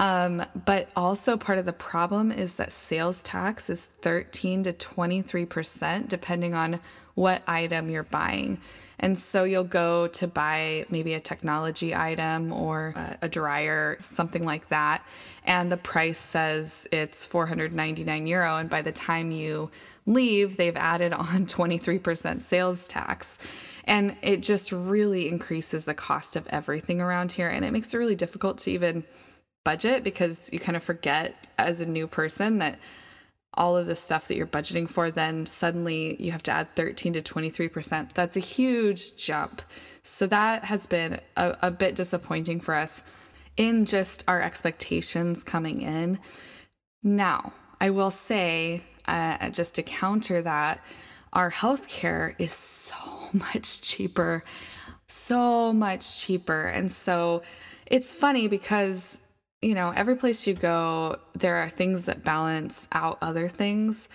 Um, 0.03 0.45
but 0.65 0.89
also 0.97 1.37
part 1.37 1.61
of 1.61 1.65
the 1.65 1.73
problem 1.73 2.33
is 2.33 2.57
that 2.57 2.73
sales 2.73 3.23
tax 3.23 3.71
is 3.71 3.87
13 3.87 4.65
to 4.65 4.73
23%, 4.73 6.09
depending 6.09 6.55
on 6.55 6.81
what 7.15 7.43
item 7.47 7.89
you're 7.89 8.03
buying. 8.03 8.59
And 8.99 9.17
so 9.17 9.45
you'll 9.45 9.63
go 9.63 10.09
to 10.09 10.27
buy 10.27 10.87
maybe 10.91 11.15
a 11.15 11.21
technology 11.21 11.95
item 11.95 12.53
or 12.53 12.95
a, 13.23 13.29
dryer, 13.29 13.97
something 14.01 14.43
like 14.43 14.71
that. 14.71 15.07
And 15.45 15.71
the 15.71 15.77
price 15.77 16.19
says 16.19 16.89
it's 16.91 17.25
499 17.25 18.27
euro. 18.27 18.57
And 18.57 18.69
by 18.69 18.83
the 18.83 18.93
time 18.93 19.31
you 19.31 19.71
leave, 20.05 20.57
they've 20.57 20.77
added 20.77 21.13
on 21.13 21.47
23% 21.47 22.41
sales 22.41 22.89
tax. 22.89 23.39
And 23.85 24.17
it 24.21 24.43
just 24.43 24.73
really 24.73 25.29
increases 25.29 25.85
the 25.85 25.95
cost 25.95 26.35
of 26.35 26.49
everything 26.49 27.01
around 27.01 27.33
here. 27.33 27.49
And 27.49 27.65
it 27.65 27.71
makes 27.71 27.95
it 27.95 27.99
really 27.99 28.17
difficult 28.17 28.59
to 28.59 28.73
even 28.73 29.05
budget 29.65 30.05
because 30.05 30.53
you 30.53 30.59
kind 30.59 30.77
of 30.77 30.83
forget 30.83 31.35
as 31.59 31.81
a 31.81 31.87
new 31.87 32.07
person 32.07 32.59
that 32.59 32.79
all 33.55 33.77
of 33.77 33.87
the 33.87 33.95
stuff 33.95 34.29
that 34.29 34.37
you're 34.37 34.47
budgeting 34.47 34.89
for, 34.89 35.11
then 35.11 35.45
suddenly 35.45 36.17
you 36.23 36.33
have 36.33 36.43
to 36.43 36.51
add 36.51 36.75
13 36.75 37.13
to 37.15 37.23
23%. 37.23 38.13
That's 38.15 38.37
a 38.37 38.41
huge 38.41 39.17
jump. 39.17 39.63
So 40.03 40.27
that 40.27 40.65
has 40.65 40.87
been 40.87 41.21
a, 41.37 41.57
a 41.63 41.71
bit 41.71 41.95
disappointing 41.95 42.61
for 42.61 42.75
us 42.75 43.03
in 43.57 43.85
just 43.85 44.25
our 44.27 44.41
expectations 44.41 45.45
coming 45.45 45.83
in. 45.83 46.19
Now, 47.03 47.53
I 47.81 47.91
will 47.91 48.11
say, 48.11 48.83
uh, 49.07 49.51
just 49.51 49.75
to 49.75 49.83
counter 49.83 50.41
that, 50.41 50.83
our 51.33 51.51
healthcare 51.51 52.35
is 52.39 52.53
so 52.53 52.97
much 53.33 53.83
cheaper, 53.83 54.45
so 55.07 55.73
much 55.73 56.21
cheaper. 56.21 56.63
And 56.63 56.91
so 56.91 57.43
it's 57.87 58.13
funny 58.13 58.49
because 58.49 59.19
you 59.63 59.75
know, 59.75 59.93
every 59.95 60.17
place 60.17 60.47
you 60.47 60.55
go, 60.55 61.17
there 61.35 61.57
are 61.57 61.69
things 61.69 62.05
that 62.07 62.25
balance 62.25 62.89
out 62.93 63.17
other 63.23 63.49
things. 63.49 64.09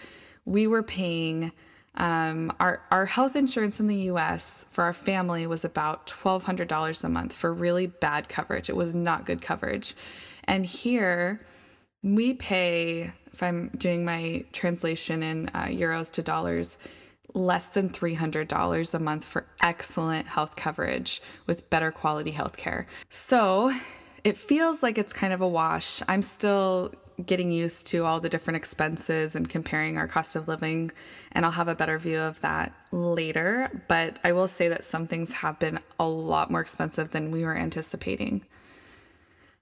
We 0.46 0.68
were 0.68 0.84
paying 0.84 1.54
um, 1.96 2.52
our 2.60 2.84
our 2.92 3.08
health 3.08 3.36
insurance 3.36 3.80
in 3.80 3.88
the 3.88 3.96
U.S. 3.96 4.66
for 4.70 4.84
our 4.84 4.94
family 4.94 5.48
was 5.48 5.66
about 5.66 6.06
twelve 6.06 6.44
hundred 6.44 6.68
dollars 6.68 7.04
a 7.04 7.10
month 7.10 7.34
for 7.34 7.52
really 7.54 7.88
bad 7.88 8.30
coverage. 8.30 8.70
It 8.70 8.76
was 8.76 8.94
not 8.94 9.26
good 9.26 9.42
coverage, 9.42 9.96
and 10.44 10.66
here 10.66 11.42
we 12.04 12.34
pay. 12.34 13.14
If 13.34 13.44
I'm 13.44 13.70
doing 13.70 14.04
my 14.04 14.46
translation 14.52 15.22
in 15.22 15.50
uh, 15.50 15.66
euros 15.66 16.12
to 16.14 16.24
dollars, 16.24 16.80
less 17.36 17.68
than 17.68 17.88
$300 17.88 18.94
a 18.94 19.00
month 19.00 19.24
for 19.24 19.46
excellent 19.62 20.26
health 20.26 20.56
coverage 20.56 21.22
with 21.46 21.70
better 21.70 21.92
quality 21.92 22.32
health 22.32 22.58
care. 22.58 22.88
So 23.10 23.74
it 24.28 24.36
feels 24.36 24.84
like 24.84 24.98
it's 24.98 25.14
kind 25.14 25.32
of 25.32 25.40
a 25.40 25.48
wash. 25.48 26.02
I'm 26.06 26.22
still 26.22 26.94
getting 27.26 27.50
used 27.50 27.88
to 27.88 28.04
all 28.04 28.20
the 28.20 28.28
different 28.28 28.58
expenses 28.58 29.38
and 29.38 29.48
comparing 29.48 29.98
our 29.98 30.06
cost 30.06 30.36
of 30.36 30.50
living, 30.50 30.92
and 31.32 31.46
I'll 31.46 31.54
have 31.54 31.70
a 31.70 31.76
better 31.76 31.98
view 31.98 32.20
of 32.20 32.42
that 32.42 32.74
later. 32.92 33.84
But 33.88 34.20
I 34.26 34.34
will 34.34 34.50
say 34.50 34.68
that 34.68 34.84
some 34.84 35.08
things 35.08 35.32
have 35.32 35.60
been 35.60 35.80
a 35.98 36.06
lot 36.06 36.52
more 36.52 36.60
expensive 36.60 37.12
than 37.12 37.32
we 37.32 37.46
were 37.46 37.56
anticipating. 37.56 38.44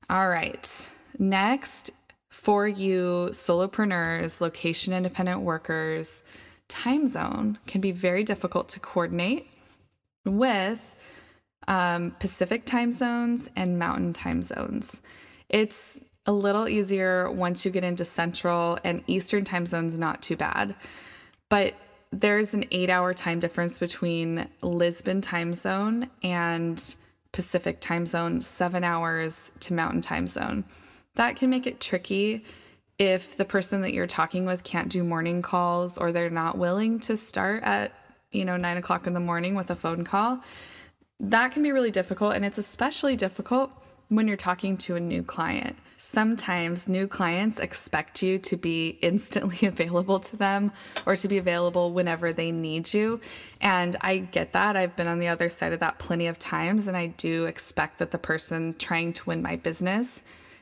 All 0.09 0.29
right, 0.29 0.91
next 1.19 1.91
for 2.27 2.67
you 2.67 3.29
solopreneurs, 3.33 4.41
location 4.41 4.93
independent 4.93 5.41
workers, 5.41 6.23
time 6.67 7.05
zone 7.05 7.59
can 7.67 7.81
be 7.81 7.91
very 7.91 8.23
difficult 8.23 8.69
to 8.69 8.79
coordinate 8.79 9.47
with 10.25 10.94
um, 11.67 12.11
Pacific 12.19 12.65
time 12.65 12.91
zones 12.91 13.49
and 13.55 13.79
mountain 13.79 14.13
time 14.13 14.41
zones. 14.43 15.01
It's 15.49 16.01
a 16.25 16.33
little 16.33 16.67
easier 16.67 17.29
once 17.29 17.65
you 17.65 17.71
get 17.71 17.83
into 17.83 18.05
central 18.05 18.79
and 18.83 19.03
eastern 19.07 19.45
time 19.45 19.65
zones, 19.65 19.99
not 19.99 20.21
too 20.21 20.35
bad. 20.35 20.75
But 21.49 21.75
there's 22.11 22.53
an 22.53 22.65
eight 22.71 22.89
hour 22.89 23.13
time 23.13 23.39
difference 23.39 23.77
between 23.77 24.47
Lisbon 24.61 25.21
time 25.21 25.53
zone 25.53 26.09
and 26.23 26.95
Pacific 27.31 27.79
time 27.81 28.05
zone, 28.05 28.41
seven 28.41 28.83
hours 28.83 29.51
to 29.59 29.73
mountain 29.73 30.01
time 30.01 30.27
zone. 30.27 30.63
That 31.15 31.35
can 31.35 31.49
make 31.49 31.67
it 31.67 31.79
tricky 31.79 32.43
if 32.97 33.35
the 33.35 33.45
person 33.45 33.81
that 33.81 33.93
you're 33.93 34.07
talking 34.07 34.45
with 34.45 34.63
can't 34.63 34.89
do 34.89 35.03
morning 35.03 35.41
calls 35.41 35.97
or 35.97 36.11
they're 36.11 36.29
not 36.29 36.57
willing 36.57 36.99
to 37.01 37.17
start 37.17 37.61
at, 37.63 37.91
you 38.31 38.45
know, 38.45 38.55
nine 38.55 38.77
o'clock 38.77 39.05
in 39.05 39.13
the 39.13 39.19
morning 39.19 39.53
with 39.53 39.69
a 39.69 39.75
phone 39.75 40.05
call 40.05 40.41
that 41.19 41.51
can 41.51 41.63
be 41.63 41.71
really 41.71 41.91
difficult, 41.91 42.35
and 42.35 42.45
it's 42.45 42.57
especially 42.57 43.15
difficult 43.15 43.71
when 44.09 44.27
you're 44.27 44.37
talking 44.37 44.77
to 44.77 44.95
a 44.95 44.99
new 44.99 45.23
client. 45.23 45.77
Sometimes 45.97 46.87
new 46.87 47.07
clients 47.07 47.57
expect 47.57 48.21
you 48.21 48.37
to 48.39 48.55
be 48.55 48.99
instantly 49.01 49.67
available 49.67 50.19
to 50.19 50.37
them 50.37 50.71
or 51.05 51.15
to 51.15 51.27
be 51.27 51.37
available 51.37 51.91
whenever 51.91 52.31
they 52.31 52.51
need 52.51 52.93
you. 52.93 53.19
And 53.61 53.95
I 54.01 54.17
get 54.17 54.53
that. 54.53 54.75
I've 54.75 54.95
been 54.95 55.07
on 55.07 55.19
the 55.19 55.27
other 55.27 55.49
side 55.49 55.73
of 55.73 55.79
that 55.79 55.97
plenty 55.97 56.27
of 56.27 56.37
times, 56.37 56.87
and 56.87 56.95
I 56.95 57.07
do 57.07 57.45
expect 57.45 57.97
that 57.99 58.11
the 58.11 58.17
person 58.17 58.75
trying 58.77 59.13
to 59.13 59.25
win 59.25 59.41
my 59.41 59.55
business 59.55 60.21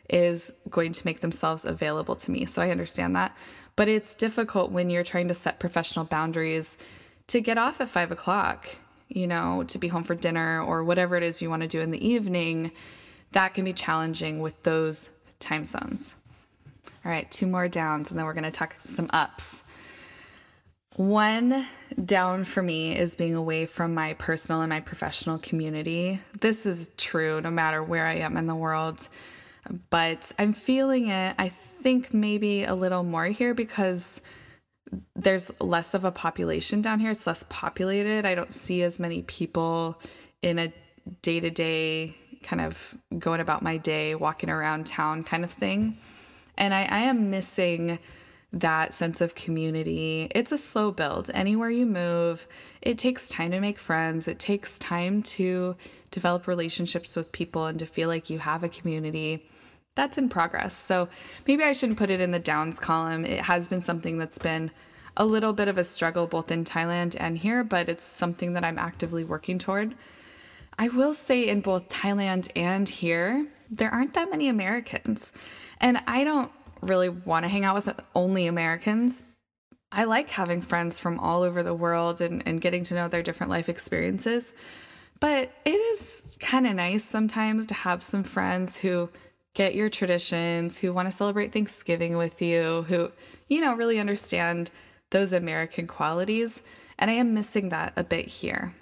is 0.09 0.53
going 0.69 0.91
to 0.91 1.05
make 1.05 1.21
themselves 1.21 1.65
available 1.65 2.15
to 2.15 2.31
me. 2.31 2.45
So 2.45 2.61
I 2.61 2.69
understand 2.69 3.15
that. 3.15 3.35
But 3.75 3.87
it's 3.87 4.13
difficult 4.13 4.71
when 4.71 4.89
you're 4.89 5.03
trying 5.03 5.27
to 5.29 5.33
set 5.33 5.59
professional 5.59 6.05
boundaries 6.05 6.77
to 7.27 7.41
get 7.41 7.57
off 7.57 7.81
at 7.81 7.89
five 7.89 8.11
o'clock 8.11 8.77
you 9.13 9.27
know, 9.27 9.63
to 9.67 9.77
be 9.77 9.87
home 9.87 10.03
for 10.03 10.15
dinner 10.15 10.61
or 10.61 10.83
whatever 10.83 11.15
it 11.15 11.23
is 11.23 11.41
you 11.41 11.49
want 11.49 11.61
to 11.61 11.67
do 11.67 11.79
in 11.79 11.91
the 11.91 12.05
evening, 12.05 12.71
that 13.31 13.53
can 13.53 13.63
be 13.63 13.73
challenging 13.73 14.39
with 14.39 14.61
those 14.63 15.09
time 15.39 15.65
zones. 15.65 16.15
All 17.05 17.11
right, 17.11 17.29
two 17.31 17.47
more 17.47 17.67
downs, 17.67 18.09
and 18.09 18.17
then 18.17 18.25
we're 18.25 18.33
going 18.33 18.43
to 18.43 18.51
talk 18.51 18.75
some 18.77 19.09
ups. 19.11 19.63
One 20.95 21.65
down 22.03 22.43
for 22.43 22.61
me 22.61 22.95
is 22.95 23.15
being 23.15 23.33
away 23.33 23.65
from 23.65 23.93
my 23.93 24.13
personal 24.13 24.61
and 24.61 24.69
my 24.69 24.79
professional 24.79 25.39
community. 25.39 26.19
This 26.39 26.65
is 26.65 26.91
true 26.97 27.41
no 27.41 27.49
matter 27.49 27.81
where 27.81 28.05
I 28.05 28.15
am 28.15 28.37
in 28.37 28.45
the 28.45 28.55
world, 28.55 29.07
but 29.89 30.31
I'm 30.37 30.53
feeling 30.53 31.07
it, 31.07 31.35
I 31.39 31.49
think, 31.49 32.13
maybe 32.13 32.63
a 32.63 32.75
little 32.75 33.03
more 33.03 33.25
here 33.25 33.53
because 33.53 34.21
there's 35.15 35.51
less 35.59 35.93
of 35.93 36.03
a 36.03 36.11
population 36.11 36.81
down 36.81 36.99
here. 36.99 37.11
It's 37.11 37.25
less 37.25 37.45
populated. 37.49 38.25
I 38.25 38.35
don't 38.35 38.51
see 38.51 38.83
as 38.83 38.99
many 38.99 39.21
people 39.23 39.99
in 40.41 40.59
a 40.59 40.73
day 41.21 41.39
to 41.39 41.49
day 41.49 42.15
kind 42.43 42.61
of 42.61 42.97
going 43.17 43.39
about 43.39 43.61
my 43.61 43.77
day, 43.77 44.15
walking 44.15 44.49
around 44.49 44.85
town 44.85 45.23
kind 45.23 45.43
of 45.43 45.51
thing. 45.51 45.97
And 46.57 46.73
I, 46.73 46.83
I 46.83 46.99
am 46.99 47.29
missing 47.29 47.99
that 48.51 48.93
sense 48.93 49.19
of 49.19 49.33
community. 49.33 50.27
It's 50.35 50.51
a 50.51 50.57
slow 50.57 50.91
build. 50.91 51.31
Anywhere 51.33 51.71
you 51.71 51.87
move, 51.87 52.47
it 52.81 52.99
takes 52.99 53.29
time 53.29 53.51
to 53.51 53.59
make 53.59 53.79
friends, 53.79 54.27
it 54.27 54.37
takes 54.37 54.77
time 54.77 55.23
to 55.23 55.75
develop 56.11 56.45
relationships 56.45 57.15
with 57.15 57.31
people 57.31 57.65
and 57.65 57.79
to 57.79 57.85
feel 57.87 58.07
like 58.07 58.29
you 58.29 58.37
have 58.37 58.63
a 58.63 58.69
community 58.69 59.47
that's 59.95 60.17
in 60.17 60.29
progress. 60.29 60.75
So 60.75 61.07
maybe 61.47 61.63
I 61.63 61.73
shouldn't 61.73 61.99
put 61.99 62.09
it 62.09 62.19
in 62.19 62.31
the 62.31 62.39
downs 62.39 62.79
column. 62.79 63.25
It 63.25 63.41
has 63.41 63.67
been 63.67 63.81
something 63.81 64.17
that's 64.17 64.39
been 64.39 64.71
a 65.15 65.25
little 65.25 65.53
bit 65.53 65.67
of 65.67 65.77
a 65.77 65.83
struggle 65.83 66.25
both 66.25 66.51
in 66.51 66.65
Thailand 66.65 67.15
and 67.19 67.37
here, 67.37 67.63
but 67.63 67.89
it's 67.89 68.03
something 68.03 68.53
that 68.53 68.63
I'm 68.63 68.79
actively 68.79 69.23
working 69.23 69.59
toward. 69.59 69.95
I 70.79 70.89
will 70.89 71.13
say 71.13 71.47
in 71.47 71.61
both 71.61 71.87
Thailand 71.87 72.49
and 72.55 72.89
here, 72.89 73.47
there 73.69 73.91
aren't 73.91 74.15
that 74.15 74.31
many 74.31 74.49
Americans. 74.49 75.31
And 75.79 76.01
I 76.07 76.23
don't 76.23 76.51
really 76.81 77.09
want 77.09 77.45
to 77.45 77.49
hang 77.49 77.63
out 77.63 77.75
with 77.75 77.93
only 78.15 78.47
Americans. 78.47 79.23
I 79.91 80.05
like 80.05 80.31
having 80.31 80.61
friends 80.61 80.97
from 80.97 81.19
all 81.19 81.43
over 81.43 81.61
the 81.61 81.75
world 81.75 82.19
and, 82.19 82.41
and 82.47 82.59
getting 82.59 82.83
to 82.85 82.95
know 82.95 83.07
their 83.07 83.21
different 83.21 83.51
life 83.51 83.69
experiences. 83.69 84.53
But 85.19 85.51
it 85.63 85.69
is 85.69 86.35
kind 86.39 86.65
of 86.65 86.73
nice 86.73 87.05
sometimes 87.05 87.67
to 87.67 87.73
have 87.75 88.01
some 88.01 88.23
friends 88.23 88.79
who 88.79 89.09
get 89.53 89.75
your 89.75 89.89
traditions, 89.89 90.79
who 90.79 90.93
want 90.93 91.07
to 91.07 91.11
celebrate 91.11 91.51
Thanksgiving 91.51 92.17
with 92.17 92.41
you, 92.41 92.85
who, 92.87 93.11
you 93.47 93.61
know, 93.61 93.75
really 93.75 93.99
understand 93.99 94.71
those 95.11 95.31
American 95.31 95.87
qualities. 95.87 96.61
And 96.97 97.11
I 97.11 97.15
am 97.15 97.33
missing 97.33 97.69
that 97.69 97.93
a 97.95 98.03
bit 98.03 98.27
here. 98.27 98.73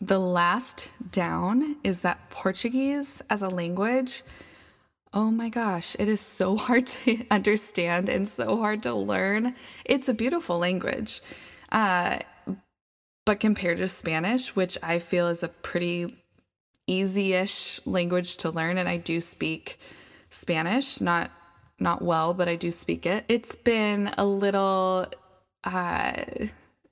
The 0.00 0.18
last 0.18 0.90
down 1.10 1.76
is 1.82 2.02
that 2.02 2.30
Portuguese 2.30 3.22
as 3.30 3.40
a 3.40 3.48
language, 3.48 4.22
oh 5.14 5.30
my 5.30 5.48
gosh, 5.48 5.96
it 5.98 6.08
is 6.08 6.20
so 6.20 6.56
hard 6.56 6.86
to 6.88 7.24
understand 7.30 8.08
and 8.08 8.28
so 8.28 8.58
hard 8.58 8.82
to 8.82 8.94
learn. 8.94 9.54
It's 9.84 10.08
a 10.08 10.14
beautiful 10.14 10.58
language. 10.58 11.20
Uh, 11.70 12.18
but 13.24 13.40
compared 13.40 13.78
to 13.78 13.88
Spanish, 13.88 14.54
which 14.54 14.78
I 14.82 14.98
feel 14.98 15.28
is 15.28 15.42
a 15.42 15.48
pretty 15.48 16.14
easy 16.86 17.34
ish 17.34 17.80
language 17.84 18.36
to 18.38 18.50
learn, 18.50 18.78
and 18.78 18.88
I 18.88 18.98
do 18.98 19.20
speak 19.20 19.80
Spanish, 20.36 21.00
not 21.00 21.30
not 21.78 22.02
well, 22.02 22.34
but 22.34 22.48
I 22.48 22.56
do 22.56 22.70
speak 22.70 23.06
it. 23.06 23.24
It's 23.28 23.56
been 23.56 24.10
a 24.18 24.24
little 24.24 25.06
uh, 25.64 26.12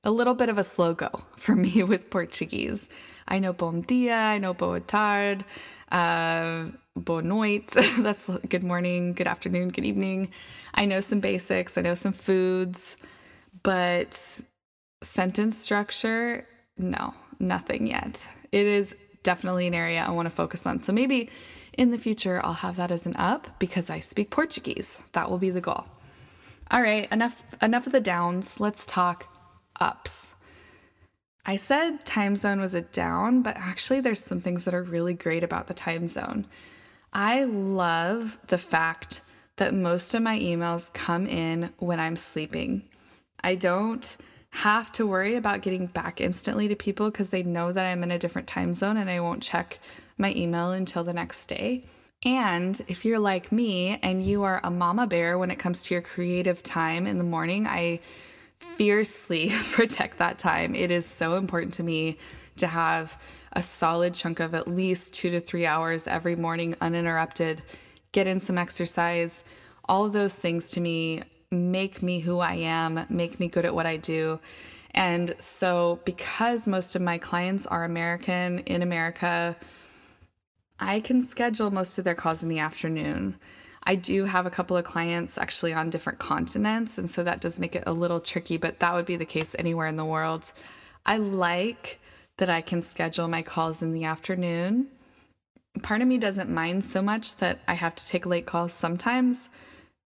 a 0.03 0.11
little 0.11 0.35
bit 0.35 0.49
of 0.49 0.59
a 0.59 0.65
slow 0.65 0.95
go 0.95 1.11
for 1.37 1.55
me 1.55 1.83
with 1.83 2.11
Portuguese. 2.11 2.89
I 3.29 3.39
know 3.39 3.53
bom 3.53 3.83
dia, 3.83 4.17
I 4.17 4.39
know 4.39 4.55
boa 4.55 4.81
tarde, 4.81 5.45
uh, 5.93 6.67
boa 6.97 7.23
noite. 7.23 7.69
That's 7.99 8.29
good 8.49 8.65
morning, 8.65 9.13
good 9.15 9.29
afternoon, 9.29 9.71
good 9.71 9.87
evening. 9.87 10.31
I 10.75 10.85
know 10.87 11.01
some 11.01 11.21
basics, 11.21 11.79
I 11.79 11.83
know 11.83 11.95
some 11.95 12.13
foods, 12.13 12.97
but 13.63 14.43
sentence 15.03 15.57
structure, 15.57 16.47
no, 16.77 17.15
nothing 17.39 17.87
yet. 17.87 18.29
It 18.53 18.67
is 18.67 18.97
definitely 19.25 19.67
an 19.67 19.75
area 19.75 20.05
I 20.07 20.13
want 20.13 20.27
to 20.27 20.31
focus 20.31 20.65
on. 20.67 20.79
So 20.79 20.93
maybe 20.93 21.29
in 21.77 21.91
the 21.91 21.99
future, 21.99 22.41
I'll 22.45 22.53
have 22.53 22.77
that 22.77 22.93
as 22.93 23.07
an 23.07 23.17
up 23.17 23.59
because 23.59 23.91
I 23.91 23.99
speak 23.99 24.31
Portuguese. 24.31 25.01
That 25.13 25.29
will 25.29 25.39
be 25.39 25.51
the 25.51 25.61
goal. 25.61 25.87
All 26.71 26.81
right, 26.81 27.13
enough 27.13 27.43
enough 27.61 27.87
of 27.87 27.93
the 27.93 28.01
downs. 28.01 28.61
Let's 28.61 28.87
talk 28.87 29.27
ups. 29.81 30.37
I 31.45 31.57
said 31.57 32.07
time 32.07 32.37
zone 32.37 32.61
was 32.61 32.73
a 32.73 32.81
down, 32.81 33.43
but 33.43 33.57
actually 33.57 34.01
there's 34.01 34.25
some 34.25 34.41
things 34.41 34.65
that 34.65 34.73
are 34.73 34.83
really 34.83 35.13
great 35.13 35.45
about 35.45 35.67
the 35.67 35.75
time 35.75 36.07
zone. 36.07 36.47
I 37.13 37.45
love 37.45 38.39
the 38.47 38.59
fact 38.59 39.21
that 39.57 39.75
most 39.75 40.15
of 40.15 40.23
my 40.23 40.39
emails 40.39 40.93
come 40.93 41.27
in 41.27 41.71
when 41.79 42.01
I'm 42.01 42.17
sleeping. 42.17 42.89
I 43.43 43.57
don't 43.57 44.17
have 44.55 44.93
to 44.93 45.05
worry 45.05 45.35
about 45.35 45.63
getting 45.63 45.87
back 45.87 46.21
instantly 46.21 46.69
to 46.69 46.77
people 46.77 47.11
because 47.11 47.31
they 47.31 47.43
know 47.43 47.73
that 47.73 47.85
I'm 47.85 48.05
in 48.05 48.13
a 48.13 48.19
different 48.21 48.47
time 48.47 48.73
zone 48.73 48.97
and 48.97 49.11
I 49.11 49.19
won't 49.19 49.43
check 49.43 49.81
my 50.17 50.33
email 50.33 50.71
until 50.71 51.03
the 51.03 51.13
next 51.13 51.47
day. 51.47 51.85
And 52.25 52.81
if 52.87 53.05
you're 53.05 53.19
like 53.19 53.51
me 53.51 53.99
and 54.01 54.25
you 54.25 54.45
are 54.45 54.61
a 54.63 54.71
mama 54.71 55.09
bear 55.09 55.37
when 55.37 55.51
it 55.51 55.59
comes 55.59 55.83
to 55.83 55.95
your 55.95 56.03
creative 56.03 56.63
time 56.63 57.05
in 57.05 57.19
the 57.19 57.25
morning, 57.25 57.67
I 57.67 57.99
fiercely 58.61 59.51
protect 59.73 60.19
that 60.19 60.39
time. 60.39 60.77
It 60.77 60.93
is 60.93 61.05
so 61.05 61.35
important 61.35 61.75
to 61.75 61.83
me 61.83 62.17
to 62.57 62.69
have 62.69 63.21
a 63.55 63.63
solid 63.63 64.15
chunk 64.15 64.39
of 64.39 64.55
at 64.55 64.69
least 64.69 65.15
two 65.15 65.31
to 65.31 65.41
three 65.41 65.67
hours 65.67 66.07
every 66.07 66.37
morning 66.37 66.77
uninterrupted, 66.81 67.61
get 68.13 68.29
in 68.29 68.39
some 68.39 68.57
exercise. 68.57 69.43
All 69.89 70.05
of 70.05 70.13
those 70.13 70.37
things 70.37 70.71
to 70.71 70.81
me 70.81 71.25
make 71.55 72.03
me 72.03 72.21
who 72.21 72.41
I 72.41 72.55
am, 72.55 73.07
make 73.09 73.41
me 73.41 73.49
good 73.49 73.65
at 73.65 73.75
what 73.75 73.87
I 73.87 73.97
do. 73.97 74.41
And 74.95 75.35
so, 75.39 76.01
because 76.05 76.67
most 76.67 76.95
of 76.95 77.03
my 77.03 77.19
clients 77.19 77.67
are 77.67 77.85
American 77.85 78.61
in 78.61 78.81
America, 78.81 79.57
I 80.79 81.01
can 81.01 81.23
schedule 81.23 81.71
most 81.71 81.99
of 81.99 82.05
their 82.05 82.15
calls 82.15 82.43
in 82.43 82.49
the 82.49 82.61
afternoon. 82.61 83.37
I 83.87 83.97
do 83.97 84.25
have 84.25 84.47
a 84.47 84.51
couple 84.51 84.77
of 84.77 84.85
clients 84.85 85.37
actually 85.37 85.75
on 85.75 85.91
different 85.91 86.19
continents, 86.19 86.97
and 86.97 87.11
so 87.11 87.23
that 87.23 87.41
does 87.41 87.59
make 87.59 87.77
it 87.77 87.85
a 87.87 87.93
little 87.93 88.21
tricky, 88.21 88.57
but 88.57 88.79
that 88.79 88.95
would 88.95 89.05
be 89.05 89.17
the 89.17 89.27
case 89.27 89.55
anywhere 89.59 89.87
in 89.87 89.97
the 89.97 90.05
world. 90.05 90.53
I 91.05 91.19
like 91.19 92.01
that 92.39 92.49
I 92.49 92.61
can 92.61 92.81
schedule 92.81 93.29
my 93.29 93.43
calls 93.43 93.83
in 93.83 93.93
the 93.93 94.05
afternoon. 94.05 94.87
Part 95.83 96.03
of 96.03 96.09
me 96.09 96.19
doesn't 96.19 96.49
mind 96.49 96.85
so 96.85 97.03
much 97.03 97.37
that 97.37 97.59
I 97.69 97.75
have 97.75 97.95
to 97.97 98.07
take 98.07 98.27
late 98.27 98.47
calls 98.47 98.73
sometimes 98.73 99.51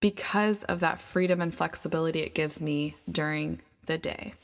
because 0.01 0.65
of 0.65 0.81
that 0.81 1.01
freedom 1.01 1.41
and 1.41 1.55
flexibility 1.55 2.21
it 2.21 2.35
gives 2.35 2.61
me 2.61 2.95
during 3.11 3.61
the 3.87 3.99
day. 3.99 4.35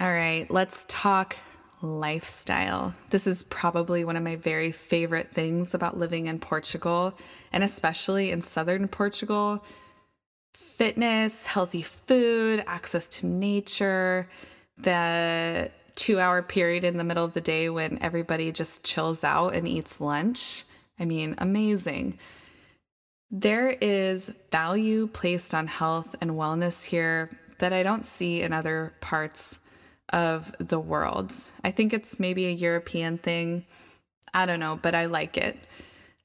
All 0.00 0.12
right, 0.12 0.46
let's 0.50 0.84
talk 0.88 1.36
lifestyle. 1.80 2.94
This 3.10 3.26
is 3.26 3.44
probably 3.44 4.04
one 4.04 4.16
of 4.16 4.22
my 4.22 4.36
very 4.36 4.72
favorite 4.72 5.30
things 5.30 5.74
about 5.74 5.96
living 5.96 6.26
in 6.26 6.38
Portugal, 6.38 7.16
and 7.52 7.62
especially 7.62 8.30
in 8.30 8.40
southern 8.40 8.88
Portugal. 8.88 9.64
Fitness, 10.54 11.46
healthy 11.46 11.82
food, 11.82 12.64
access 12.66 13.08
to 13.08 13.26
nature, 13.26 14.28
the 14.76 15.70
two 15.94 16.20
hour 16.20 16.42
period 16.42 16.84
in 16.84 16.96
the 16.96 17.04
middle 17.04 17.24
of 17.24 17.34
the 17.34 17.40
day 17.40 17.68
when 17.68 17.98
everybody 18.00 18.52
just 18.52 18.84
chills 18.84 19.24
out 19.24 19.54
and 19.54 19.66
eats 19.66 20.00
lunch. 20.00 20.64
I 20.98 21.04
mean, 21.04 21.34
amazing. 21.38 22.18
There 23.30 23.76
is 23.80 24.34
value 24.50 25.06
placed 25.06 25.52
on 25.52 25.66
health 25.66 26.16
and 26.20 26.30
wellness 26.30 26.86
here 26.86 27.30
that 27.58 27.74
I 27.74 27.82
don't 27.82 28.04
see 28.04 28.40
in 28.40 28.52
other 28.52 28.94
parts 29.00 29.58
of 30.10 30.54
the 30.58 30.78
world. 30.78 31.34
I 31.62 31.70
think 31.70 31.92
it's 31.92 32.18
maybe 32.18 32.46
a 32.46 32.50
European 32.52 33.18
thing. 33.18 33.66
I 34.32 34.46
don't 34.46 34.60
know, 34.60 34.78
but 34.80 34.94
I 34.94 35.06
like 35.06 35.36
it. 35.36 35.58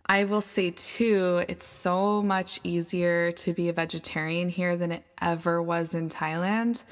I 0.06 0.24
will 0.24 0.42
say 0.42 0.72
too, 0.72 1.44
it's 1.50 1.66
so 1.66 2.22
much 2.22 2.62
easier 2.64 3.32
to 3.34 3.54
be 3.54 3.68
a 3.68 3.74
vegetarian 3.74 4.50
here 4.50 4.78
than 4.78 4.92
it 4.92 5.04
ever 5.22 5.62
was 5.62 5.94
in 5.94 6.08
Thailand. 6.10 6.84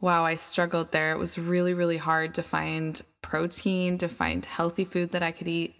Wow, 0.00 0.24
I 0.24 0.36
struggled 0.36 0.92
there. 0.92 1.12
It 1.12 1.18
was 1.18 1.38
really, 1.38 1.74
really 1.74 1.96
hard 1.96 2.34
to 2.34 2.42
find 2.42 3.00
protein, 3.22 3.98
to 3.98 4.08
find 4.08 4.44
healthy 4.44 4.84
food 4.84 5.10
that 5.10 5.22
I 5.22 5.32
could 5.32 5.48
eat 5.48 5.77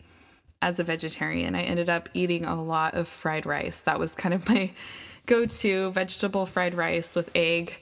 as 0.60 0.78
a 0.78 0.84
vegetarian. 0.84 1.54
I 1.54 1.62
ended 1.62 1.88
up 1.88 2.08
eating 2.14 2.44
a 2.44 2.60
lot 2.60 2.94
of 2.94 3.08
fried 3.08 3.46
rice. 3.46 3.80
That 3.82 3.98
was 3.98 4.14
kind 4.14 4.34
of 4.34 4.48
my 4.48 4.70
go 5.26 5.46
to 5.46 5.90
vegetable 5.90 6.46
fried 6.46 6.74
rice 6.74 7.14
with 7.14 7.30
egg. 7.34 7.80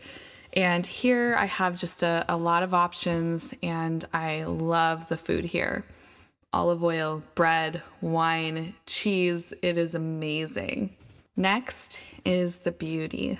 And 0.54 0.86
here 0.86 1.34
I 1.38 1.44
have 1.44 1.78
just 1.78 2.02
a, 2.02 2.24
a 2.28 2.36
lot 2.36 2.62
of 2.62 2.72
options, 2.72 3.54
and 3.62 4.04
I 4.12 4.44
love 4.44 5.08
the 5.08 5.16
food 5.16 5.44
here 5.44 5.84
olive 6.52 6.82
oil, 6.82 7.22
bread, 7.34 7.82
wine, 8.00 8.72
cheese. 8.86 9.52
It 9.60 9.76
is 9.76 9.94
amazing. 9.94 10.96
Next 11.36 12.00
is 12.24 12.60
the 12.60 12.72
beauty. 12.72 13.38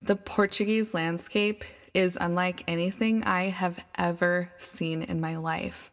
The 0.00 0.16
Portuguese 0.16 0.92
landscape 0.92 1.62
is 1.94 2.18
unlike 2.20 2.64
anything 2.66 3.22
I 3.22 3.44
have 3.44 3.84
ever 3.96 4.50
seen 4.58 5.02
in 5.02 5.20
my 5.20 5.36
life. 5.36 5.92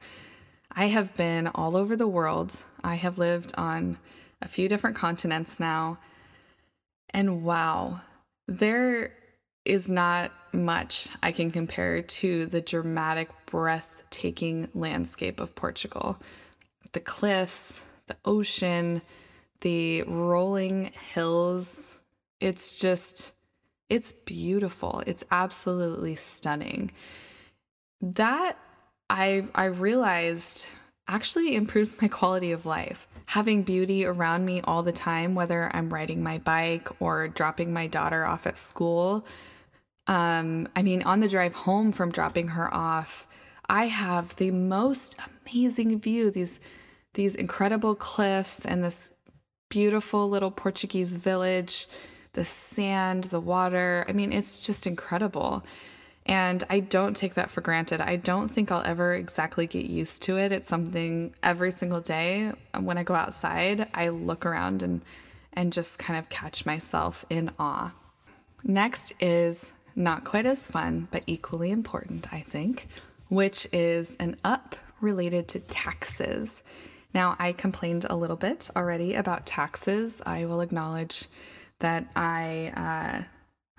I 0.71 0.85
have 0.85 1.15
been 1.15 1.47
all 1.47 1.75
over 1.75 1.95
the 1.95 2.07
world. 2.07 2.57
I 2.83 2.95
have 2.95 3.17
lived 3.17 3.53
on 3.57 3.97
a 4.41 4.47
few 4.47 4.69
different 4.69 4.95
continents 4.95 5.59
now. 5.59 5.97
And 7.09 7.43
wow, 7.43 8.01
there 8.47 9.13
is 9.65 9.89
not 9.89 10.31
much 10.53 11.07
I 11.21 11.31
can 11.31 11.51
compare 11.51 12.01
to 12.01 12.45
the 12.45 12.61
dramatic, 12.61 13.29
breathtaking 13.45 14.69
landscape 14.73 15.39
of 15.39 15.55
Portugal. 15.55 16.17
The 16.93 16.99
cliffs, 16.99 17.87
the 18.07 18.17
ocean, 18.25 19.01
the 19.61 20.03
rolling 20.03 20.91
hills. 21.13 21.99
It's 22.39 22.79
just, 22.79 23.33
it's 23.89 24.11
beautiful. 24.11 25.03
It's 25.05 25.25
absolutely 25.29 26.15
stunning. 26.15 26.91
That 28.01 28.57
I 29.09 29.45
I 29.55 29.65
realized 29.65 30.65
actually 31.07 31.55
improves 31.55 32.01
my 32.01 32.07
quality 32.07 32.51
of 32.51 32.65
life. 32.65 33.07
Having 33.27 33.63
beauty 33.63 34.05
around 34.05 34.45
me 34.45 34.61
all 34.61 34.83
the 34.83 34.91
time, 34.91 35.35
whether 35.35 35.69
I'm 35.73 35.93
riding 35.93 36.23
my 36.23 36.37
bike 36.37 36.87
or 36.99 37.27
dropping 37.27 37.73
my 37.73 37.87
daughter 37.87 38.25
off 38.25 38.47
at 38.47 38.57
school. 38.57 39.25
Um, 40.07 40.67
I 40.75 40.81
mean, 40.81 41.03
on 41.03 41.19
the 41.19 41.27
drive 41.27 41.53
home 41.53 41.91
from 41.91 42.11
dropping 42.11 42.49
her 42.49 42.73
off, 42.73 43.27
I 43.67 43.85
have 43.85 44.35
the 44.37 44.51
most 44.51 45.17
amazing 45.45 45.99
view. 45.99 46.31
These 46.31 46.59
these 47.13 47.35
incredible 47.35 47.95
cliffs 47.95 48.65
and 48.65 48.83
this 48.83 49.13
beautiful 49.69 50.29
little 50.29 50.51
Portuguese 50.51 51.17
village, 51.17 51.87
the 52.33 52.45
sand, 52.45 53.25
the 53.25 53.39
water. 53.39 54.05
I 54.07 54.13
mean, 54.13 54.31
it's 54.33 54.59
just 54.59 54.87
incredible. 54.87 55.63
And 56.29 56.63
I 56.69 56.79
don't 56.79 57.15
take 57.15 57.33
that 57.33 57.49
for 57.49 57.61
granted. 57.61 58.01
I 58.01 58.15
don't 58.15 58.49
think 58.49 58.71
I'll 58.71 58.85
ever 58.85 59.15
exactly 59.15 59.65
get 59.65 59.85
used 59.85 60.21
to 60.23 60.37
it. 60.37 60.51
It's 60.51 60.67
something 60.67 61.33
every 61.41 61.71
single 61.71 62.01
day 62.01 62.53
when 62.79 62.99
I 62.99 63.03
go 63.03 63.15
outside, 63.15 63.87
I 63.95 64.09
look 64.09 64.45
around 64.45 64.83
and 64.83 65.01
and 65.53 65.73
just 65.73 65.97
kind 65.97 66.19
of 66.19 66.29
catch 66.29 66.67
myself 66.67 67.25
in 67.31 67.49
awe. 67.57 67.93
Next 68.63 69.11
is 69.19 69.73
not 69.95 70.23
quite 70.23 70.45
as 70.45 70.67
fun, 70.67 71.07
but 71.09 71.23
equally 71.25 71.71
important, 71.71 72.31
I 72.31 72.41
think, 72.41 72.87
which 73.29 73.67
is 73.73 74.15
an 74.17 74.35
up 74.43 74.75
related 75.01 75.47
to 75.49 75.59
taxes. 75.59 76.61
Now, 77.11 77.35
I 77.39 77.53
complained 77.53 78.05
a 78.07 78.15
little 78.15 78.37
bit 78.37 78.69
already 78.75 79.15
about 79.15 79.47
taxes. 79.47 80.21
I 80.27 80.45
will 80.45 80.61
acknowledge 80.61 81.25
that 81.79 82.05
I, 82.15 82.71
uh, 82.77 83.23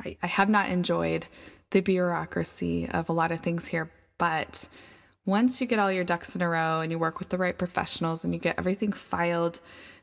I, 0.05 0.17
I 0.21 0.27
have 0.27 0.49
not 0.49 0.69
enjoyed 0.69 1.27
the 1.71 1.81
bureaucracy 1.81 2.89
of 2.89 3.09
a 3.09 3.13
lot 3.13 3.33
of 3.33 3.41
things 3.41 3.69
here. 3.69 3.91
But 4.19 4.69
once 5.25 5.61
you 5.61 5.67
get 5.67 5.79
all 5.79 5.93
your 5.93 6.05
ducks 6.05 6.35
in 6.35 6.43
a 6.43 6.49
row 6.49 6.81
and 6.81 6.91
you 6.91 6.99
work 6.99 7.19
with 7.19 7.29
the 7.29 7.39
right 7.39 7.57
professionals 7.57 8.25
and 8.25 8.35
you 8.35 8.41
get 8.41 8.59
everything 8.59 8.93
filed, 8.93 9.61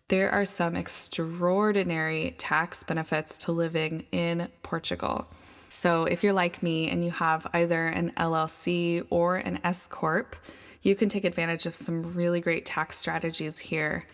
there 0.09 0.29
are 0.29 0.45
some 0.45 0.75
extraordinary 0.75 2.33
tax 2.37 2.83
benefits 2.83 3.37
to 3.39 3.51
living 3.51 4.05
in 4.11 4.49
Portugal. 4.63 5.27
So, 5.69 6.05
if 6.05 6.23
you're 6.23 6.33
like 6.33 6.63
me 6.63 6.89
and 6.89 7.03
you 7.03 7.11
have 7.11 7.45
either 7.53 7.87
an 7.87 8.11
LLC 8.11 9.05
or 9.09 9.35
an 9.35 9.59
S 9.65 9.85
Corp, 9.85 10.37
you 10.81 10.95
can 10.95 11.09
take 11.09 11.25
advantage 11.25 11.65
of 11.65 11.75
some 11.75 12.15
really 12.15 12.39
great 12.39 12.65
tax 12.65 12.97
strategies 12.97 13.59
here. 13.59 14.05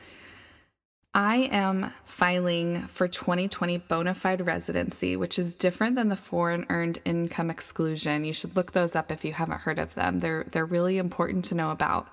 I 1.15 1.47
am 1.51 1.91
filing 2.05 2.87
for 2.87 3.07
2020 3.07 3.77
bona 3.77 4.15
fide 4.15 4.45
residency, 4.45 5.15
which 5.15 5.37
is 5.37 5.53
different 5.53 5.95
than 5.95 6.09
the 6.09 6.15
foreign 6.15 6.65
earned 6.69 6.99
income 7.05 7.51
exclusion. 7.51 8.25
You 8.25 8.33
should 8.33 8.55
look 8.55 8.71
those 8.71 8.95
up 8.95 9.11
if 9.11 9.23
you 9.23 9.33
haven't 9.33 9.61
heard 9.61 9.77
of 9.77 9.93
them. 9.93 10.21
They're 10.21 10.43
they're 10.45 10.65
really 10.65 10.97
important 10.97 11.45
to 11.45 11.55
know 11.55 11.69
about. 11.69 12.07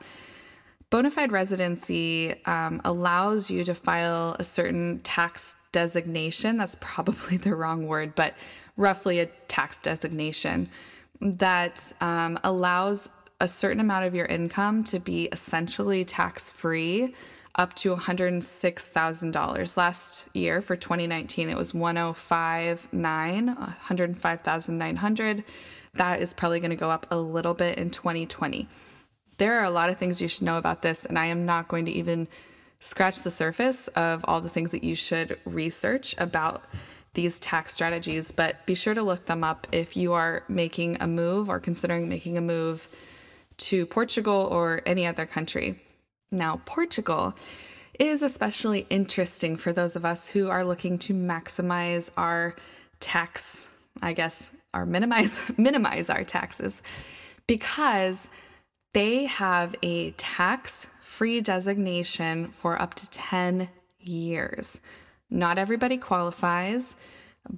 Bona 0.90 1.10
fide 1.10 1.32
residency 1.32 2.34
um, 2.44 2.82
allows 2.84 3.48
you 3.48 3.64
to 3.64 3.74
file 3.74 4.36
a 4.38 4.44
certain 4.44 4.98
tax 4.98 5.56
designation. 5.72 6.58
That's 6.58 6.76
probably 6.80 7.36
the 7.38 7.54
wrong 7.54 7.86
word, 7.86 8.14
but 8.14 8.34
roughly 8.76 9.20
a 9.20 9.26
tax 9.48 9.80
designation 9.80 10.68
that 11.22 11.92
um, 12.02 12.38
allows 12.44 13.10
a 13.40 13.48
certain 13.48 13.80
amount 13.80 14.04
of 14.04 14.14
your 14.14 14.26
income 14.26 14.84
to 14.84 14.98
be 14.98 15.24
essentially 15.32 16.04
tax 16.04 16.50
free 16.52 17.14
up 17.54 17.74
to 17.74 17.94
$106,000. 17.94 19.76
Last 19.76 20.28
year 20.34 20.62
for 20.62 20.76
2019, 20.76 21.50
it 21.50 21.56
was 21.56 21.72
105.9, 21.72 23.56
105,900. 23.56 25.44
That 25.94 26.22
is 26.22 26.34
probably 26.34 26.60
going 26.60 26.70
to 26.70 26.76
go 26.76 26.90
up 26.90 27.06
a 27.10 27.18
little 27.18 27.54
bit 27.54 27.78
in 27.78 27.90
2020. 27.90 28.68
There 29.38 29.58
are 29.58 29.64
a 29.64 29.70
lot 29.70 29.90
of 29.90 29.96
things 29.96 30.20
you 30.20 30.28
should 30.28 30.42
know 30.42 30.58
about 30.58 30.82
this, 30.82 31.04
and 31.04 31.18
I 31.18 31.26
am 31.26 31.46
not 31.46 31.66
going 31.68 31.86
to 31.86 31.92
even 31.92 32.28
scratch 32.78 33.22
the 33.22 33.30
surface 33.30 33.88
of 33.88 34.24
all 34.26 34.40
the 34.40 34.48
things 34.48 34.72
that 34.72 34.84
you 34.84 34.94
should 34.94 35.38
research 35.44 36.14
about 36.18 36.64
these 37.14 37.40
tax 37.40 37.74
strategies, 37.74 38.30
but 38.30 38.64
be 38.66 38.74
sure 38.74 38.94
to 38.94 39.02
look 39.02 39.26
them 39.26 39.42
up 39.42 39.66
if 39.72 39.96
you 39.96 40.12
are 40.12 40.44
making 40.48 40.96
a 41.00 41.06
move 41.06 41.48
or 41.48 41.58
considering 41.58 42.08
making 42.08 42.38
a 42.38 42.40
move 42.40 42.88
to 43.56 43.84
Portugal 43.86 44.48
or 44.50 44.80
any 44.86 45.06
other 45.06 45.26
country. 45.26 45.80
Now, 46.30 46.60
Portugal 46.64 47.34
is 47.98 48.22
especially 48.22 48.86
interesting 48.88 49.56
for 49.56 49.72
those 49.72 49.96
of 49.96 50.04
us 50.04 50.30
who 50.30 50.48
are 50.48 50.64
looking 50.64 50.98
to 50.98 51.14
maximize 51.14 52.10
our 52.16 52.54
tax, 52.98 53.68
I 54.00 54.12
guess, 54.12 54.52
or 54.72 54.86
minimize 54.86 55.40
minimize 55.56 56.08
our 56.08 56.24
taxes 56.24 56.82
because 57.46 58.28
they 58.92 59.24
have 59.26 59.74
a 59.82 60.12
tax 60.12 60.86
free 61.00 61.40
designation 61.40 62.48
for 62.48 62.80
up 62.80 62.94
to 62.94 63.10
10 63.10 63.68
years. 64.00 64.80
Not 65.28 65.58
everybody 65.58 65.98
qualifies, 65.98 66.96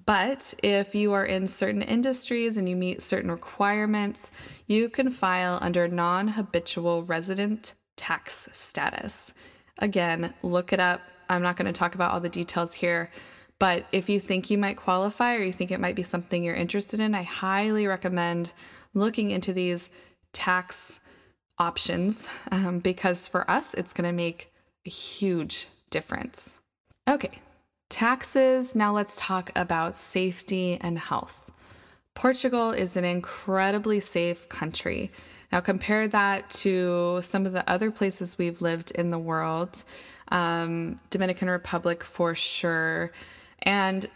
but 0.07 0.55
if 0.63 0.95
you 0.95 1.13
are 1.13 1.25
in 1.25 1.47
certain 1.47 1.83
industries 1.83 2.57
and 2.57 2.69
you 2.69 2.77
meet 2.77 3.03
certain 3.03 3.31
requirements, 3.31 4.31
you 4.67 4.89
can 4.89 5.11
file 5.11 5.59
under 5.61 5.87
non 5.89 6.29
habitual 6.29 7.05
resident 7.05 7.75
tax 7.97 8.49
status. 8.53 9.33
Again, 9.79 10.35
look 10.43 10.73
it 10.73 10.81
up. 10.81 11.01
I'm 11.29 11.43
not 11.43 11.57
going 11.57 11.67
to 11.67 11.79
talk 11.79 11.95
about 11.95 12.13
all 12.13 12.21
the 12.21 12.29
details 12.29 12.75
here, 12.75 13.11
but 13.59 13.87
if 13.93 14.09
you 14.09 14.21
think 14.21 14.51
you 14.51 14.59
might 14.59 14.77
qualify 14.77 15.37
or 15.37 15.43
you 15.43 15.53
think 15.53 15.71
it 15.71 15.81
might 15.81 15.95
be 15.95 16.03
something 16.03 16.45
you're 16.45 16.55
interested 16.55 17.01
in, 17.01 17.15
I 17.15 17.23
highly 17.23 17.87
recommend 17.87 18.53
looking 18.93 19.31
into 19.31 19.53
these 19.53 19.89
tax 20.33 21.01
options 21.59 22.29
um, 22.51 22.81
because 22.81 23.29
for 23.29 23.49
us, 23.51 23.75
it's 23.75 23.93
going 23.93 24.09
to 24.09 24.13
make 24.13 24.53
a 24.87 24.91
huge 24.91 25.69
difference. 25.91 26.61
Okay, 27.09 27.39
taxes. 27.89 28.75
Now 28.75 28.93
let's 28.93 29.17
talk 29.17 29.51
about 29.55 29.97
safety 29.97 30.79
and 30.81 30.99
health. 30.99 31.51
Portugal 32.15 32.71
is 32.71 32.97
an 32.97 33.05
incredibly 33.05 34.01
safe 34.01 34.49
country. 34.49 35.11
Now, 35.53 35.61
compare 35.61 36.09
that 36.09 36.49
to 36.51 37.21
some 37.21 37.45
of 37.45 37.53
the 37.53 37.69
other 37.71 37.91
places 37.91 38.39
we've 38.39 38.63
lived 38.63 38.91
in 38.93 39.11
the 39.11 39.19
world, 39.19 39.85
um, 40.29 40.99
Dominican 41.11 41.51
Republic 41.51 42.03
for 42.03 42.35
sure, 42.35 43.13
and 43.63 44.09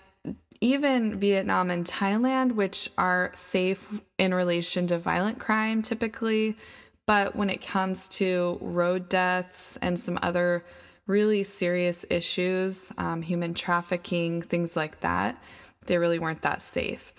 even 0.63 1.21
Vietnam 1.21 1.71
and 1.71 1.85
Thailand, 1.85 2.53
which 2.53 2.91
are 2.97 3.31
safe 3.35 4.01
in 4.17 4.33
relation 4.33 4.87
to 4.87 4.99
violent 4.99 5.39
crime 5.39 5.83
typically. 5.83 6.57
But 7.05 7.37
when 7.37 7.51
it 7.51 7.61
comes 7.61 8.09
to 8.11 8.59
road 8.63 9.09
deaths 9.09 9.77
and 9.83 10.01
some 10.01 10.19
other 10.23 10.65
really 11.07 11.43
serious 11.43 12.05
issues, 12.11 12.93
um, 12.99 13.23
human 13.23 13.55
trafficking, 13.55 14.43
things 14.43 14.75
like 14.75 15.01
that, 15.01 15.41
they 15.85 15.99
really 15.99 16.19
weren't 16.19 16.43
that 16.43 16.63
safe. 16.63 17.13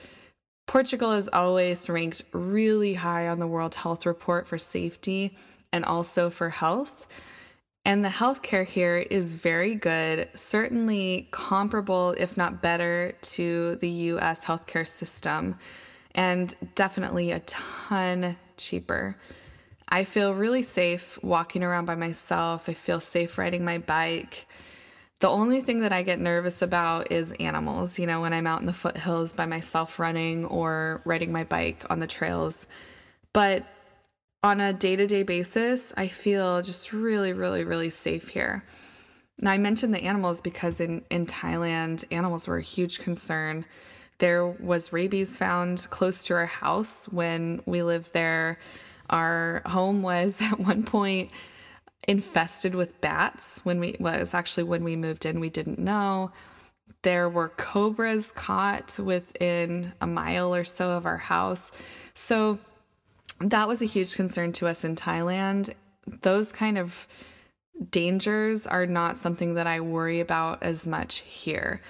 Portugal 0.67 1.13
is 1.13 1.30
always 1.30 1.89
ranked 1.89 2.23
really 2.34 2.95
high 2.95 3.27
on 3.27 3.39
the 3.39 3.47
World 3.47 3.73
Health 3.73 4.06
Report 4.06 4.45
for 4.45 4.58
safety 4.58 5.36
and 5.71 5.86
also 5.86 6.30
for 6.30 6.49
health. 6.49 7.08
And 7.86 8.03
the 8.03 8.10
healthcare 8.10 8.65
here 8.65 8.97
is 8.97 9.38
very 9.38 9.73
good, 9.73 10.27
certainly 10.34 11.30
comparable, 11.32 12.13
if 12.17 12.36
not 12.36 12.62
better, 12.62 13.13
to 13.21 13.75
the 13.77 13.89
US 13.89 14.43
healthcare 14.43 14.86
system, 14.86 15.58
and 16.13 16.53
definitely 16.75 17.32
a 17.32 17.39
ton 17.39 18.36
cheaper. 18.58 19.15
I 19.88 20.03
feel 20.03 20.34
really 20.34 20.63
safe 20.63 21.17
walking 21.23 21.63
around 21.63 21.86
by 21.86 21.95
myself. 21.95 22.67
I 22.67 22.73
feel 22.73 22.99
safe 22.99 23.38
riding 23.38 23.63
my 23.63 23.77
bike. 23.77 24.45
The 25.19 25.30
only 25.30 25.62
thing 25.62 25.80
that 25.80 25.91
I 25.91 26.03
get 26.03 26.19
nervous 26.19 26.62
about 26.62 27.12
is 27.12 27.32
animals, 27.39 27.97
you 27.97 28.06
know, 28.06 28.21
when 28.21 28.34
I'm 28.34 28.45
out 28.45 28.60
in 28.60 28.67
the 28.67 28.73
foothills 28.73 29.34
by 29.34 29.47
myself 29.47 29.97
running 29.97 30.45
or 30.45 31.01
riding 31.06 31.32
my 31.32 31.43
bike 31.43 31.84
on 31.89 31.99
the 31.99 32.06
trails. 32.08 32.67
But 33.34 33.65
on 34.43 34.62
a 34.62 34.73
day 34.73 34.95
to 34.95 35.08
day 35.08 35.23
basis, 35.23 35.91
I 35.97 36.08
feel 36.08 36.62
just 36.62 36.93
really, 36.93 37.34
really, 37.34 37.63
really 37.63 37.89
safe 37.89 38.30
here. 38.30 38.63
Now, 39.39 39.51
I 39.51 39.58
mentioned 39.58 39.93
the 39.93 40.03
animals 40.03 40.39
because 40.41 40.80
in, 40.80 41.03
in 41.10 41.25
Thailand, 41.25 42.06
animals 42.12 42.47
were 42.47 42.58
a 42.58 42.63
huge 42.63 42.99
concern. 42.99 43.65
There 44.19 44.45
was 44.45 44.93
rabies 44.93 45.36
found 45.36 45.88
close 45.89 46.23
to 46.25 46.36
our 46.36 46.45
house 46.45 47.08
when 47.10 47.62
we 47.65 47.82
lived 47.82 48.13
there. 48.13 48.60
Our 49.10 49.63
home 49.65 50.03
was 50.03 50.41
at 50.41 50.60
one 50.60 50.84
point 50.84 51.32
infested 52.08 52.74
with 52.74 53.00
bats 53.02 53.60
when 53.63 53.80
we 53.80 53.96
was 54.00 54.34
actually 54.34 54.63
when 54.63 54.84
we 54.84 54.96
moved 54.96 55.26
in 55.26 55.39
we 55.39 55.50
didn't 55.50 55.80
know. 55.80 56.32
There 57.04 57.30
were 57.30 57.50
cobras 57.50 58.32
caught 58.32 58.98
within 58.98 59.93
a 60.02 60.08
mile 60.08 60.56
or 60.56 60.63
so 60.63 60.91
of 60.91 61.06
our 61.06 61.17
house. 61.17 61.72
So 62.13 62.60
that 63.39 63.67
was 63.67 63.82
a 63.82 63.86
huge 63.86 64.15
concern 64.15 64.54
to 64.54 64.67
us 64.67 64.84
in 64.84 64.96
Thailand. 64.96 65.74
Those 66.06 66.52
kind 66.52 66.78
of 66.78 67.08
dangers 67.91 68.65
are 68.65 68.86
not 68.86 69.17
something 69.17 69.54
that 69.54 69.67
I 69.67 69.82
worry 69.82 70.20
about 70.20 70.63
as 70.63 70.88
much 70.88 71.20
here. 71.20 71.82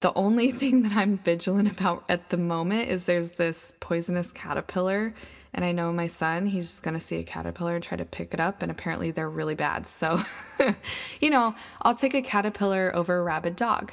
The 0.00 0.14
only 0.14 0.50
thing 0.52 0.82
that 0.82 0.92
I'm 0.92 1.18
vigilant 1.18 1.70
about 1.70 2.04
at 2.08 2.30
the 2.30 2.36
moment 2.36 2.88
is 2.88 3.04
there's 3.04 3.32
this 3.32 3.72
poisonous 3.80 4.32
caterpillar 4.32 5.14
and 5.54 5.64
I 5.64 5.72
know 5.72 5.92
my 5.92 6.06
son, 6.06 6.46
he's 6.46 6.80
going 6.80 6.94
to 6.94 7.00
see 7.00 7.18
a 7.18 7.22
caterpillar 7.22 7.74
and 7.74 7.84
try 7.84 7.98
to 7.98 8.04
pick 8.04 8.32
it 8.32 8.40
up. 8.40 8.62
And 8.62 8.70
apparently 8.70 9.10
they're 9.10 9.28
really 9.28 9.54
bad. 9.54 9.86
So, 9.86 10.22
you 11.20 11.30
know, 11.30 11.54
I'll 11.82 11.94
take 11.94 12.14
a 12.14 12.22
caterpillar 12.22 12.90
over 12.94 13.18
a 13.18 13.22
rabid 13.22 13.56
dog. 13.56 13.92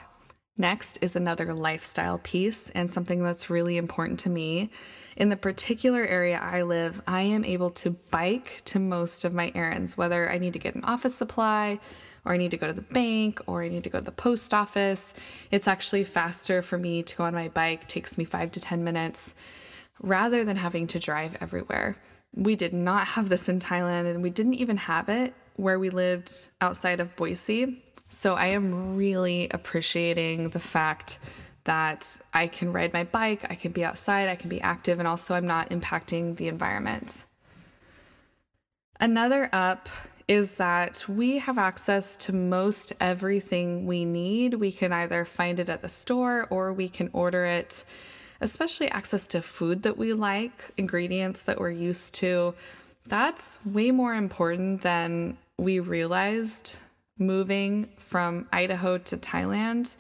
Next 0.58 0.98
is 1.02 1.16
another 1.16 1.54
lifestyle 1.54 2.18
piece 2.18 2.70
and 2.72 2.90
something 2.90 3.24
that's 3.24 3.50
really 3.50 3.78
important 3.78 4.20
to 4.22 4.30
me. 4.30 4.70
In 5.16 5.30
the 5.30 5.38
particular 5.38 6.06
area 6.06 6.40
I 6.42 6.62
live, 6.62 7.02
I 7.08 7.22
am 7.22 7.44
able 7.44 7.72
to 7.72 7.92
bike 7.92 8.62
to 8.66 8.80
most 8.80 9.26
of 9.26 9.34
my 9.34 9.52
errands, 9.56 9.98
whether 9.98 10.30
I 10.30 10.38
need 10.38 10.54
to 10.54 10.60
get 10.60 10.76
an 10.76 10.84
office 10.84 11.16
supply, 11.16 11.80
or 12.26 12.34
I 12.34 12.38
need 12.38 12.52
to 12.52 12.58
go 12.58 12.68
to 12.68 12.74
the 12.74 12.82
bank, 12.82 13.42
or 13.48 13.64
I 13.64 13.70
need 13.70 13.86
to 13.86 13.90
go 13.90 14.00
to 14.00 14.06
the 14.06 14.12
post 14.12 14.54
office. 14.54 15.14
It's 15.50 15.68
actually 15.68 16.04
faster 16.04 16.62
for 16.62 16.78
me 16.78 17.04
to 17.04 17.16
go 17.16 17.24
on 17.24 17.34
my 17.34 17.48
bike, 17.48 17.84
it 17.84 17.90
takes 17.90 18.18
me 18.18 18.26
five 18.26 18.52
to 18.52 18.62
10 18.62 18.84
minutes 18.84 19.36
rather 20.00 20.44
than 20.44 20.58
having 20.58 20.88
to 20.88 21.00
drive 21.00 21.38
everywhere. 21.42 21.98
We 22.34 22.56
did 22.56 22.74
not 22.74 23.08
have 23.10 23.30
this 23.30 23.50
in 23.50 23.60
Thailand, 23.60 24.10
and 24.10 24.22
we 24.22 24.30
didn't 24.30 24.54
even 24.56 24.78
have 24.78 25.10
it 25.10 25.34
where 25.56 25.80
we 25.80 25.90
lived 25.90 26.48
outside 26.62 27.00
of 27.00 27.16
Boise. 27.16 27.84
So 28.08 28.36
I 28.36 28.48
am 28.48 28.96
really 28.96 29.50
appreciating 29.52 30.50
the 30.50 30.60
fact 30.60 31.20
that 31.66 32.20
I 32.34 32.48
can 32.48 32.74
ride 32.74 32.94
my 32.94 33.04
bike, 33.04 33.46
I 33.50 33.56
can 33.56 33.72
be 33.72 33.84
outside, 33.84 34.30
I 34.30 34.36
can 34.36 34.50
be 34.50 34.62
active, 34.62 35.00
and 35.00 35.08
also 35.08 35.36
I'm 35.36 35.46
not 35.46 35.70
impacting 35.70 36.38
the 36.38 36.48
environment. 36.48 37.26
Another 39.00 39.50
up 39.54 39.90
is 40.28 40.58
that 40.58 41.08
we 41.08 41.40
have 41.40 41.58
access 41.58 42.16
to 42.16 42.34
most 42.34 42.94
everything 43.00 43.86
we 43.86 44.06
need. 44.06 44.56
We 44.56 44.72
can 44.72 44.94
either 44.94 45.26
find 45.26 45.60
it 45.60 45.70
at 45.70 45.82
the 45.82 45.90
store 45.90 46.48
or 46.50 46.72
we 46.72 46.88
can 46.88 47.10
order 47.14 47.46
it 47.46 47.84
especially 48.42 48.90
access 48.90 49.28
to 49.28 49.42
food 49.42 49.84
that 49.84 49.98
we 49.98 50.14
like, 50.14 50.72
ingredients 50.78 51.44
that 51.44 51.60
we're 51.60 51.72
used 51.72 52.16
to. 52.16 52.54
That's 53.08 53.58
way 53.66 53.92
more 53.92 54.14
important 54.14 54.82
than 54.82 55.38
we 55.58 55.80
realized 55.80 56.76
moving 57.18 57.90
from 57.98 58.48
Idaho 58.52 58.98
to 58.98 59.18
Thailand. 59.18 59.98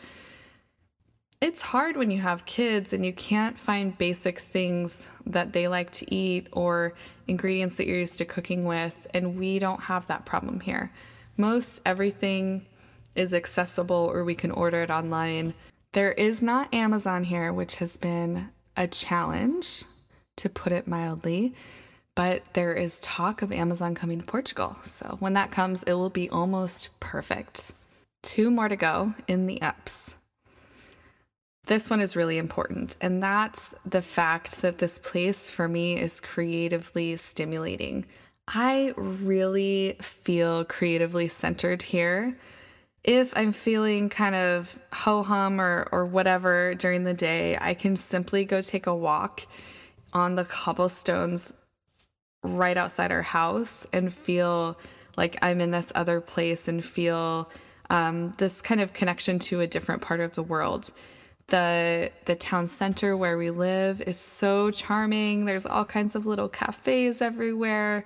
It's 1.41 1.61
hard 1.61 1.95
when 1.95 2.11
you 2.11 2.19
have 2.19 2.45
kids 2.45 2.91
and 2.91 3.05
you 3.05 3.13
can't 3.13 3.57
find 3.57 3.97
basic 3.97 4.39
things 4.39 5.09
that 5.25 5.53
they 5.53 5.67
like 5.67 5.91
to 5.91 6.13
eat 6.13 6.47
or 6.51 6.93
ingredients 7.27 7.77
that 7.77 7.87
you're 7.87 7.99
used 7.99 8.17
to 8.17 8.25
cooking 8.25 8.65
with, 8.65 9.07
and 9.13 9.37
we 9.37 9.59
don't 9.59 9.83
have 9.83 10.07
that 10.07 10.25
problem 10.25 10.59
here. 10.61 10.91
Most 11.37 11.81
everything 11.85 12.65
is 13.15 13.33
accessible 13.33 14.09
or 14.13 14.23
we 14.23 14.35
can 14.35 14.51
order 14.51 14.83
it 14.83 14.89
online. 14.89 15.53
There 15.93 16.11
is 16.11 16.43
not 16.43 16.73
Amazon 16.73 17.23
here, 17.23 17.51
which 17.51 17.75
has 17.75 17.97
been 17.97 18.49
a 18.77 18.87
challenge, 18.87 19.83
to 20.37 20.49
put 20.49 20.71
it 20.71 20.87
mildly, 20.87 21.53
but 22.15 22.43
there 22.53 22.73
is 22.73 22.99
talk 23.01 23.41
of 23.41 23.51
Amazon 23.51 23.95
coming 23.95 24.19
to 24.19 24.25
Portugal. 24.25 24.77
So 24.83 25.17
when 25.19 25.33
that 25.33 25.51
comes, 25.51 25.83
it 25.83 25.93
will 25.93 26.09
be 26.09 26.29
almost 26.29 26.89
perfect. 26.99 27.71
Two 28.21 28.51
more 28.51 28.69
to 28.69 28.75
go 28.75 29.15
in 29.27 29.47
the 29.47 29.61
ups. 29.61 30.15
This 31.65 31.89
one 31.89 31.99
is 31.99 32.15
really 32.15 32.37
important, 32.37 32.97
and 33.01 33.21
that's 33.21 33.75
the 33.85 34.01
fact 34.01 34.61
that 34.61 34.77
this 34.77 34.97
place 34.97 35.49
for 35.49 35.67
me 35.67 35.99
is 35.99 36.19
creatively 36.19 37.15
stimulating. 37.17 38.05
I 38.47 38.93
really 38.95 39.95
feel 40.01 40.65
creatively 40.65 41.27
centered 41.27 41.83
here 41.83 42.37
if 43.03 43.35
I'm 43.37 43.53
feeling 43.53 44.09
kind 44.09 44.35
of 44.35 44.79
ho 44.93 45.23
hum 45.23 45.59
or, 45.59 45.87
or 45.91 46.05
whatever 46.05 46.73
during 46.73 47.03
the 47.03 47.13
day, 47.13 47.57
I 47.59 47.73
can 47.73 47.95
simply 47.95 48.45
go 48.45 48.61
take 48.61 48.87
a 48.87 48.95
walk 48.95 49.45
on 50.13 50.35
the 50.35 50.45
cobblestones 50.45 51.53
right 52.43 52.77
outside 52.77 53.11
our 53.11 53.21
house 53.21 53.85
and 53.93 54.13
feel 54.13 54.77
like 55.17 55.37
I'm 55.41 55.61
in 55.61 55.71
this 55.71 55.91
other 55.95 56.21
place 56.21 56.67
and 56.67 56.83
feel 56.83 57.49
um, 57.89 58.31
this 58.37 58.61
kind 58.61 58.81
of 58.81 58.93
connection 58.93 59.39
to 59.39 59.61
a 59.61 59.67
different 59.67 60.01
part 60.01 60.19
of 60.19 60.33
the 60.33 60.43
world. 60.43 60.91
The 61.47 62.11
the 62.25 62.35
town 62.35 62.67
center 62.67 63.17
where 63.17 63.37
we 63.37 63.49
live 63.49 64.01
is 64.01 64.19
so 64.19 64.69
charming. 64.69 65.45
There's 65.45 65.65
all 65.65 65.83
kinds 65.83 66.15
of 66.15 66.27
little 66.27 66.47
cafes 66.47 67.21
everywhere. 67.21 68.05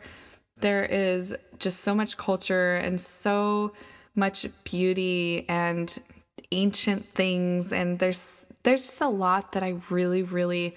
There 0.58 0.86
is 0.86 1.36
just 1.60 1.82
so 1.82 1.94
much 1.94 2.16
culture 2.16 2.76
and 2.76 3.02
so 3.02 3.74
much 4.16 4.46
beauty 4.64 5.46
and 5.50 6.00
ancient 6.52 7.06
things 7.16 7.72
and 7.72 7.98
there's 7.98 8.48
there's 8.62 8.86
just 8.86 9.02
a 9.02 9.08
lot 9.08 9.54
that 9.54 9.64
I 9.64 9.76
really 9.90 10.22
really 10.22 10.76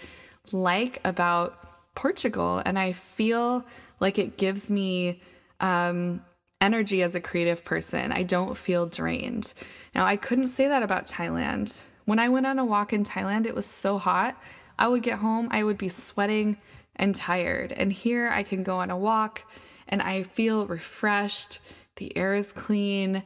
like 0.52 1.00
about 1.04 1.94
Portugal 1.94 2.62
and 2.64 2.78
I 2.78 2.92
feel 2.92 3.64
like 4.00 4.18
it 4.18 4.36
gives 4.36 4.70
me 4.70 5.20
um, 5.60 6.22
energy 6.60 7.02
as 7.02 7.14
a 7.14 7.20
creative 7.20 7.64
person. 7.64 8.12
I 8.12 8.22
don't 8.22 8.56
feel 8.56 8.86
drained. 8.86 9.52
Now, 9.94 10.04
I 10.04 10.16
couldn't 10.16 10.48
say 10.48 10.68
that 10.68 10.82
about 10.82 11.06
Thailand. 11.06 11.84
When 12.04 12.18
I 12.18 12.28
went 12.28 12.46
on 12.46 12.58
a 12.58 12.64
walk 12.64 12.92
in 12.92 13.04
Thailand, 13.04 13.46
it 13.46 13.54
was 13.54 13.66
so 13.66 13.98
hot. 13.98 14.40
I 14.78 14.88
would 14.88 15.02
get 15.02 15.18
home, 15.18 15.48
I 15.50 15.64
would 15.64 15.78
be 15.78 15.88
sweating 15.88 16.58
and 16.94 17.14
tired. 17.14 17.72
And 17.72 17.92
here 17.92 18.28
I 18.32 18.42
can 18.42 18.62
go 18.62 18.78
on 18.78 18.90
a 18.90 18.96
walk 18.96 19.44
and 19.88 20.02
I 20.02 20.22
feel 20.22 20.66
refreshed. 20.66 21.60
The 21.96 22.16
air 22.16 22.34
is 22.34 22.52
clean. 22.52 23.22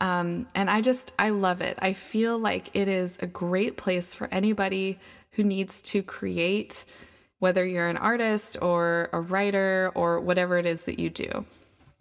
Um, 0.00 0.46
and 0.54 0.70
I 0.70 0.80
just, 0.80 1.12
I 1.18 1.30
love 1.30 1.60
it. 1.60 1.78
I 1.80 1.92
feel 1.92 2.38
like 2.38 2.74
it 2.74 2.88
is 2.88 3.18
a 3.20 3.26
great 3.26 3.76
place 3.76 4.14
for 4.14 4.28
anybody 4.32 4.98
who 5.32 5.42
needs 5.44 5.82
to 5.82 6.02
create, 6.02 6.84
whether 7.38 7.64
you're 7.64 7.88
an 7.88 7.96
artist 7.96 8.56
or 8.62 9.08
a 9.12 9.20
writer 9.20 9.90
or 9.94 10.20
whatever 10.20 10.58
it 10.58 10.66
is 10.66 10.84
that 10.84 10.98
you 10.98 11.10
do. 11.10 11.46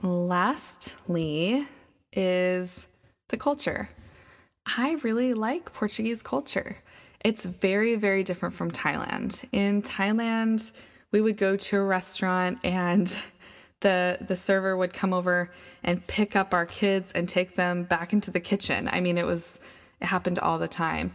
Lastly, 0.04 1.66
is 2.14 2.88
the 3.30 3.38
culture. 3.38 3.90
I 4.66 4.98
really 5.04 5.34
like 5.34 5.72
Portuguese 5.72 6.22
culture. 6.22 6.78
It's 7.24 7.46
very, 7.46 7.96
very 7.96 8.24
different 8.24 8.56
from 8.56 8.72
Thailand. 8.72 9.46
In 9.52 9.82
Thailand, 9.82 10.72
we 11.12 11.22
would 11.22 11.38
go 11.38 11.56
to 11.56 11.78
a 11.78 11.84
restaurant 11.84 12.60
and 12.64 13.16
the 13.82 14.18
the 14.22 14.36
server 14.36 14.76
would 14.76 14.94
come 14.94 15.14
over 15.14 15.52
and 15.84 16.06
pick 16.08 16.36
up 16.36 16.54
our 16.54 16.66
kids 16.66 17.12
and 17.12 17.30
take 17.30 17.56
them 17.56 17.84
back 17.84 18.14
into 18.14 18.32
the 18.32 18.40
kitchen. 18.40 18.90
I 18.92 19.00
mean, 19.00 19.18
it 19.18 19.26
was 19.26 19.60
it 20.02 20.06
happened 20.06 20.40
all 20.40 20.60
the 20.60 20.68
time. 20.68 21.14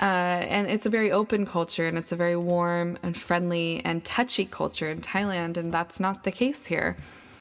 Uh, 0.00 0.42
and 0.48 0.68
it's 0.68 0.86
a 0.86 0.90
very 0.90 1.12
open 1.12 1.46
culture 1.46 1.86
and 1.86 1.96
it's 1.96 2.10
a 2.10 2.16
very 2.16 2.36
warm 2.36 2.98
and 3.02 3.16
friendly 3.16 3.80
and 3.84 4.04
touchy 4.04 4.44
culture 4.44 4.90
in 4.90 5.00
Thailand, 5.00 5.56
and 5.56 5.72
that's 5.72 6.00
not 6.00 6.24
the 6.24 6.32
case 6.32 6.66
here. 6.66 6.96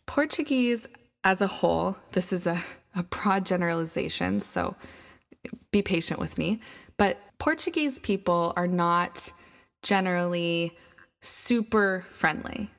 Portuguese 0.05 0.87
as 1.23 1.41
a 1.41 1.47
whole, 1.47 1.97
this 2.11 2.31
is 2.31 2.45
a, 2.45 2.61
a 2.95 3.03
broad 3.03 3.45
generalization, 3.45 4.39
so 4.39 4.75
be 5.71 5.81
patient 5.81 6.19
with 6.19 6.37
me, 6.37 6.61
but 6.97 7.17
Portuguese 7.39 7.97
people 7.99 8.53
are 8.55 8.67
not 8.67 9.31
generally 9.81 10.77
super 11.21 12.05
friendly, 12.09 12.69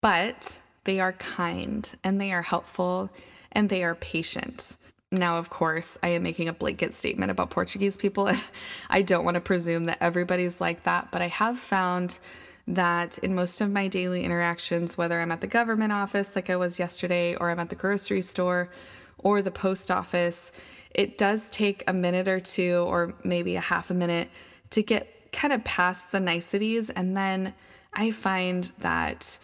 but 0.00 0.59
they 0.84 1.00
are 1.00 1.12
kind 1.12 1.88
and 2.02 2.20
they 2.20 2.32
are 2.32 2.42
helpful 2.42 3.10
and 3.52 3.68
they 3.68 3.82
are 3.82 3.94
patient. 3.94 4.76
Now, 5.12 5.38
of 5.38 5.50
course, 5.50 5.98
I 6.02 6.08
am 6.08 6.22
making 6.22 6.48
a 6.48 6.52
blanket 6.52 6.94
statement 6.94 7.32
about 7.32 7.50
Portuguese 7.50 7.96
people. 7.96 8.30
I 8.90 9.02
don't 9.02 9.24
want 9.24 9.34
to 9.34 9.40
presume 9.40 9.86
that 9.86 9.98
everybody's 10.00 10.60
like 10.60 10.84
that, 10.84 11.10
but 11.10 11.20
I 11.20 11.26
have 11.26 11.58
found 11.58 12.20
that 12.68 13.18
in 13.18 13.34
most 13.34 13.60
of 13.60 13.70
my 13.70 13.88
daily 13.88 14.22
interactions, 14.24 14.96
whether 14.96 15.20
I'm 15.20 15.32
at 15.32 15.40
the 15.40 15.48
government 15.48 15.92
office 15.92 16.36
like 16.36 16.48
I 16.48 16.56
was 16.56 16.78
yesterday, 16.78 17.34
or 17.34 17.50
I'm 17.50 17.58
at 17.58 17.70
the 17.70 17.74
grocery 17.74 18.22
store 18.22 18.70
or 19.18 19.42
the 19.42 19.50
post 19.50 19.90
office, 19.90 20.52
it 20.94 21.18
does 21.18 21.50
take 21.50 21.82
a 21.88 21.92
minute 21.92 22.28
or 22.28 22.40
two, 22.40 22.84
or 22.86 23.14
maybe 23.24 23.56
a 23.56 23.60
half 23.60 23.90
a 23.90 23.94
minute, 23.94 24.28
to 24.70 24.82
get 24.82 25.32
kind 25.32 25.52
of 25.52 25.64
past 25.64 26.12
the 26.12 26.20
niceties. 26.20 26.90
And 26.90 27.16
then 27.16 27.54
I 27.92 28.12
find 28.12 28.64
that 28.78 29.38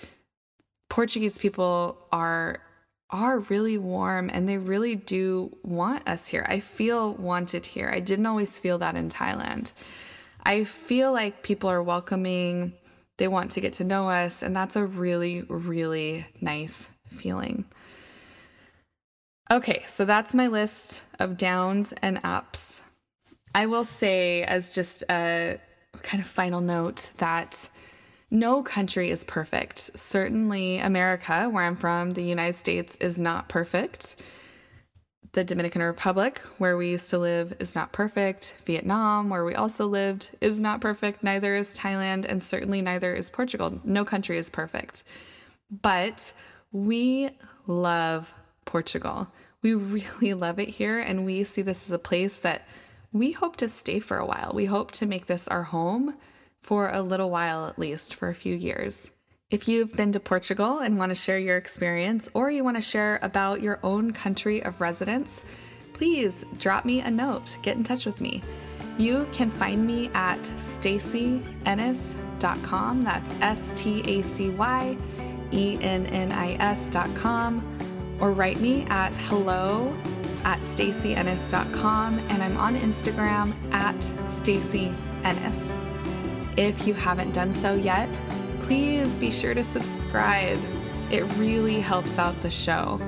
Portuguese 0.89 1.39
people 1.39 1.99
are 2.13 2.61
are 3.11 3.39
really 3.39 3.79
warm 3.79 4.29
and 4.33 4.49
they 4.49 4.59
really 4.59 4.97
do 4.97 5.57
want 5.63 6.09
us 6.09 6.29
here. 6.29 6.45
I 6.49 6.59
feel 6.59 7.15
wanted 7.15 7.67
here. 7.67 7.89
I 7.93 8.01
didn't 8.01 8.27
always 8.27 8.59
feel 8.59 8.79
that 8.79 8.97
in 8.97 9.09
Thailand. 9.09 9.73
I 10.45 10.65
feel 10.65 11.13
like 11.13 11.43
people 11.43 11.71
are 11.71 11.83
welcoming, 11.83 12.73
they 13.17 13.29
want 13.29 13.51
to 13.53 13.61
get 13.61 13.73
to 13.75 13.85
know 13.85 14.09
us, 14.09 14.43
and 14.43 14.55
that's 14.55 14.77
a 14.77 14.85
really, 14.85 15.43
really 15.49 16.27
nice 16.41 16.89
feeling. 17.09 17.65
Okay, 19.51 19.85
so 19.87 20.05
that's 20.05 20.35
my 20.35 20.49
list 20.49 21.03
of 21.19 21.37
downs 21.37 21.93
and 22.03 22.21
ups. 22.23 22.81
I 23.55 23.67
will 23.67 23.85
say, 23.85 24.43
as 24.43 24.75
just 24.75 25.03
a 25.11 25.59
kind 26.03 26.21
of 26.21 26.29
final 26.29 26.61
note, 26.61 27.11
that 27.19 27.69
no 28.31 28.63
country 28.63 29.11
is 29.11 29.25
perfect. 29.25 29.79
Certainly, 29.97 30.79
America, 30.79 31.49
where 31.49 31.65
I'm 31.65 31.77
from, 31.77 32.15
the 32.15 32.23
United 32.23 32.55
States, 32.55 32.97
is 32.97 33.19
not 33.19 33.49
perfect. 33.49 34.17
The 35.33 35.45
Dominican 35.45 35.83
Republic, 35.83 36.39
where 36.59 36.77
we 36.77 36.91
used 36.91 37.11
to 37.11 37.19
live, 37.19 37.55
is 37.61 37.75
not 37.75 37.93
perfect. 37.93 38.55
Vietnam, 38.65 39.29
where 39.29 39.45
we 39.45 39.55
also 39.55 39.87
lived, 39.87 40.31
is 40.41 40.61
not 40.61 40.81
perfect. 40.81 41.23
Neither 41.23 41.55
is 41.55 41.79
Thailand, 41.79 42.25
and 42.25 42.43
certainly 42.43 42.83
neither 42.83 43.15
is 43.15 43.31
Portugal. 43.31 43.81
No 43.85 44.05
country 44.05 44.39
is 44.39 44.51
perfect. 44.51 45.05
But 45.71 46.33
we 46.73 47.31
love 47.67 48.35
Portugal. 48.65 49.29
We 49.63 49.75
really 49.75 50.35
love 50.35 50.59
it 50.59 50.69
here, 50.69 50.99
and 50.99 51.25
we 51.25 51.45
see 51.45 51.63
this 51.63 51.87
as 51.87 51.93
a 51.93 51.99
place 51.99 52.39
that 52.39 52.67
we 53.13 53.33
hope 53.33 53.57
to 53.57 53.69
stay 53.69 54.01
for 54.01 54.19
a 54.19 54.27
while. 54.27 54.51
We 54.53 54.65
hope 54.65 54.91
to 54.93 55.07
make 55.07 55.27
this 55.27 55.47
our 55.47 55.65
home 55.65 56.17
for 56.67 56.91
a 56.93 57.01
little 57.01 57.31
while 57.31 57.65
at 57.67 57.79
least, 57.79 58.13
for 58.13 58.29
a 58.29 58.35
few 58.35 58.57
years. 58.57 59.13
If 59.51 59.69
you've 59.69 59.93
been 59.93 60.11
to 60.11 60.19
Portugal 60.19 60.81
and 60.81 60.99
want 60.99 61.11
to 61.11 61.15
share 61.15 61.39
your 61.39 61.57
experience, 61.57 62.29
or 62.35 62.51
you 62.51 62.65
want 62.65 62.77
to 62.77 62.83
share 62.83 63.21
about 63.23 63.63
your 63.63 63.79
own 63.85 64.13
country 64.13 64.61
of 64.65 64.81
residence, 64.81 65.45
please 65.93 66.45
drop 66.59 66.85
me 66.85 66.99
a 67.01 67.09
note. 67.09 67.57
Get 67.63 67.77
in 67.77 67.85
touch 67.85 68.05
with 68.05 68.21
me. 68.21 68.43
You 68.99 69.29
can 69.31 69.49
find 69.49 69.87
me 69.87 70.11
at 70.13 70.41
stacyennis.com. 70.41 73.05
That's 73.05 73.37
S 73.41 73.73
T 73.77 74.03
A 74.05 74.23
C 74.23 74.51
Y 74.51 74.99
E 75.53 75.79
N 75.81 76.07
N 76.07 76.33
I 76.33 76.55
S.com. 76.55 77.63
Or 78.21 78.33
write 78.33 78.61
me 78.61 78.85
at 78.89 79.15
hello 79.29 79.95
at 80.45 80.59
stacyennis.com. 80.59 82.19
And 82.19 82.43
I'm 82.43 82.57
on 82.57 82.75
Instagram 82.75 83.55
at 83.73 83.95
stacyennis. 84.27 85.81
If 86.57 86.87
you 86.87 86.95
haven't 86.95 87.33
done 87.33 87.53
so 87.53 87.75
yet, 87.75 88.09
please 88.61 89.19
be 89.19 89.31
sure 89.31 89.53
to 89.53 89.63
subscribe. 89.63 90.59
It 91.11 91.23
really 91.37 91.81
helps 91.81 92.19
out 92.19 92.41
the 92.41 92.51
show. 92.51 92.99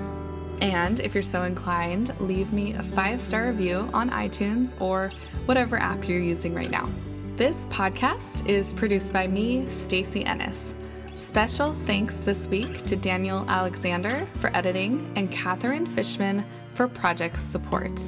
And 0.60 1.00
if 1.00 1.14
you're 1.14 1.22
so 1.22 1.44
inclined, 1.44 2.18
leave 2.20 2.52
me 2.52 2.74
a 2.74 2.82
five 2.82 3.20
star 3.20 3.46
review 3.46 3.88
on 3.94 4.10
iTunes 4.10 4.78
or 4.80 5.10
whatever 5.46 5.78
app 5.78 6.06
you're 6.06 6.20
using 6.20 6.54
right 6.54 6.70
now. 6.70 6.90
This 7.36 7.66
podcast 7.66 8.46
is 8.48 8.72
produced 8.74 9.12
by 9.12 9.26
me, 9.26 9.68
Stacy 9.70 10.24
Ennis. 10.24 10.74
Special 11.14 11.72
thanks 11.72 12.18
this 12.18 12.46
week 12.48 12.84
to 12.86 12.96
Daniel 12.96 13.44
Alexander 13.48 14.28
for 14.34 14.54
editing 14.56 15.10
and 15.16 15.30
Catherine 15.32 15.86
Fishman 15.86 16.44
for 16.74 16.86
project 16.86 17.38
support. 17.38 17.98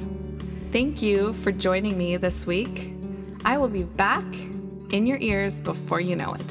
Thank 0.71 1.01
you 1.01 1.33
for 1.33 1.51
joining 1.51 1.97
me 1.97 2.17
this 2.17 2.45
week. 2.45 2.93
I 3.43 3.57
will 3.57 3.67
be 3.67 3.83
back 3.83 4.23
in 4.91 5.07
your 5.07 5.17
ears 5.21 5.61
before 5.61 6.01
you 6.01 6.15
know 6.15 6.33
it. 6.33 6.47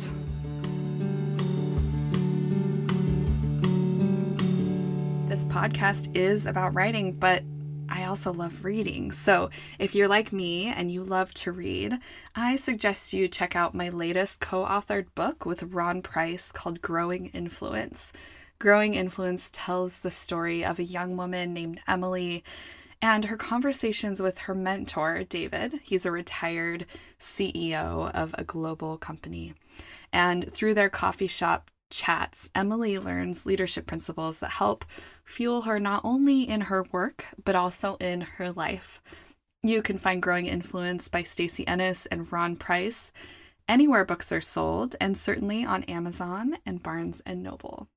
This 5.29 5.45
podcast 5.45 6.17
is 6.17 6.47
about 6.47 6.75
writing, 6.75 7.13
but 7.13 7.45
I 7.89 8.05
also 8.05 8.33
love 8.33 8.65
reading. 8.65 9.13
So, 9.13 9.51
if 9.79 9.95
you're 9.95 10.09
like 10.09 10.33
me 10.33 10.67
and 10.67 10.91
you 10.91 11.03
love 11.03 11.35
to 11.35 11.53
read, 11.53 11.99
I 12.35 12.57
suggest 12.57 13.13
you 13.13 13.29
check 13.29 13.55
out 13.55 13.75
my 13.75 13.89
latest 13.91 14.41
co 14.41 14.65
authored 14.65 15.07
book 15.15 15.45
with 15.45 15.63
Ron 15.65 16.01
Price 16.01 16.51
called 16.51 16.81
Growing 16.81 17.27
Influence. 17.27 18.13
Growing 18.59 18.95
Influence 18.95 19.51
tells 19.53 19.99
the 19.99 20.11
story 20.11 20.65
of 20.65 20.79
a 20.79 20.85
young 20.85 21.17
woman 21.17 21.53
named 21.53 21.81
Emily 21.89 22.45
and 23.03 23.27
her 23.27 23.37
conversations 23.37 24.21
with 24.21 24.39
her 24.39 24.55
mentor, 24.55 25.25
David. 25.25 25.81
He's 25.83 26.05
a 26.05 26.11
retired 26.11 26.87
CEO 27.19 28.11
of 28.15 28.35
a 28.37 28.45
global 28.45 28.99
company. 28.99 29.55
And 30.13 30.53
through 30.53 30.75
their 30.75 30.91
coffee 30.91 31.27
shop 31.27 31.71
chats, 31.91 32.51
Emily 32.55 32.99
learns 32.99 33.47
leadership 33.47 33.87
principles 33.87 34.41
that 34.41 34.51
help 34.51 34.85
fuel 35.25 35.63
her 35.63 35.81
not 35.81 36.03
only 36.05 36.49
in 36.49 36.63
her 36.63 36.85
work, 36.93 37.27
but 37.45 37.55
also 37.55 37.97
in 37.97 38.21
her 38.23 38.51
life. 38.51 39.01
You 39.63 39.83
can 39.83 39.99
find 39.99 40.23
Growing 40.23 40.47
Influence 40.47 41.09
by 41.09 41.23
Stacy 41.23 41.67
Ennis 41.67 42.07
and 42.07 42.31
Ron 42.33 42.57
Price 42.57 43.13
anywhere 43.71 44.05
books 44.05 44.33
are 44.33 44.41
sold, 44.41 44.97
and 45.01 45.17
certainly 45.17 45.65
on 45.65 45.85
Amazon 45.85 46.57
and 46.67 46.83
Barnes 46.83 47.23
and 47.25 47.41
Noble. 47.41 47.89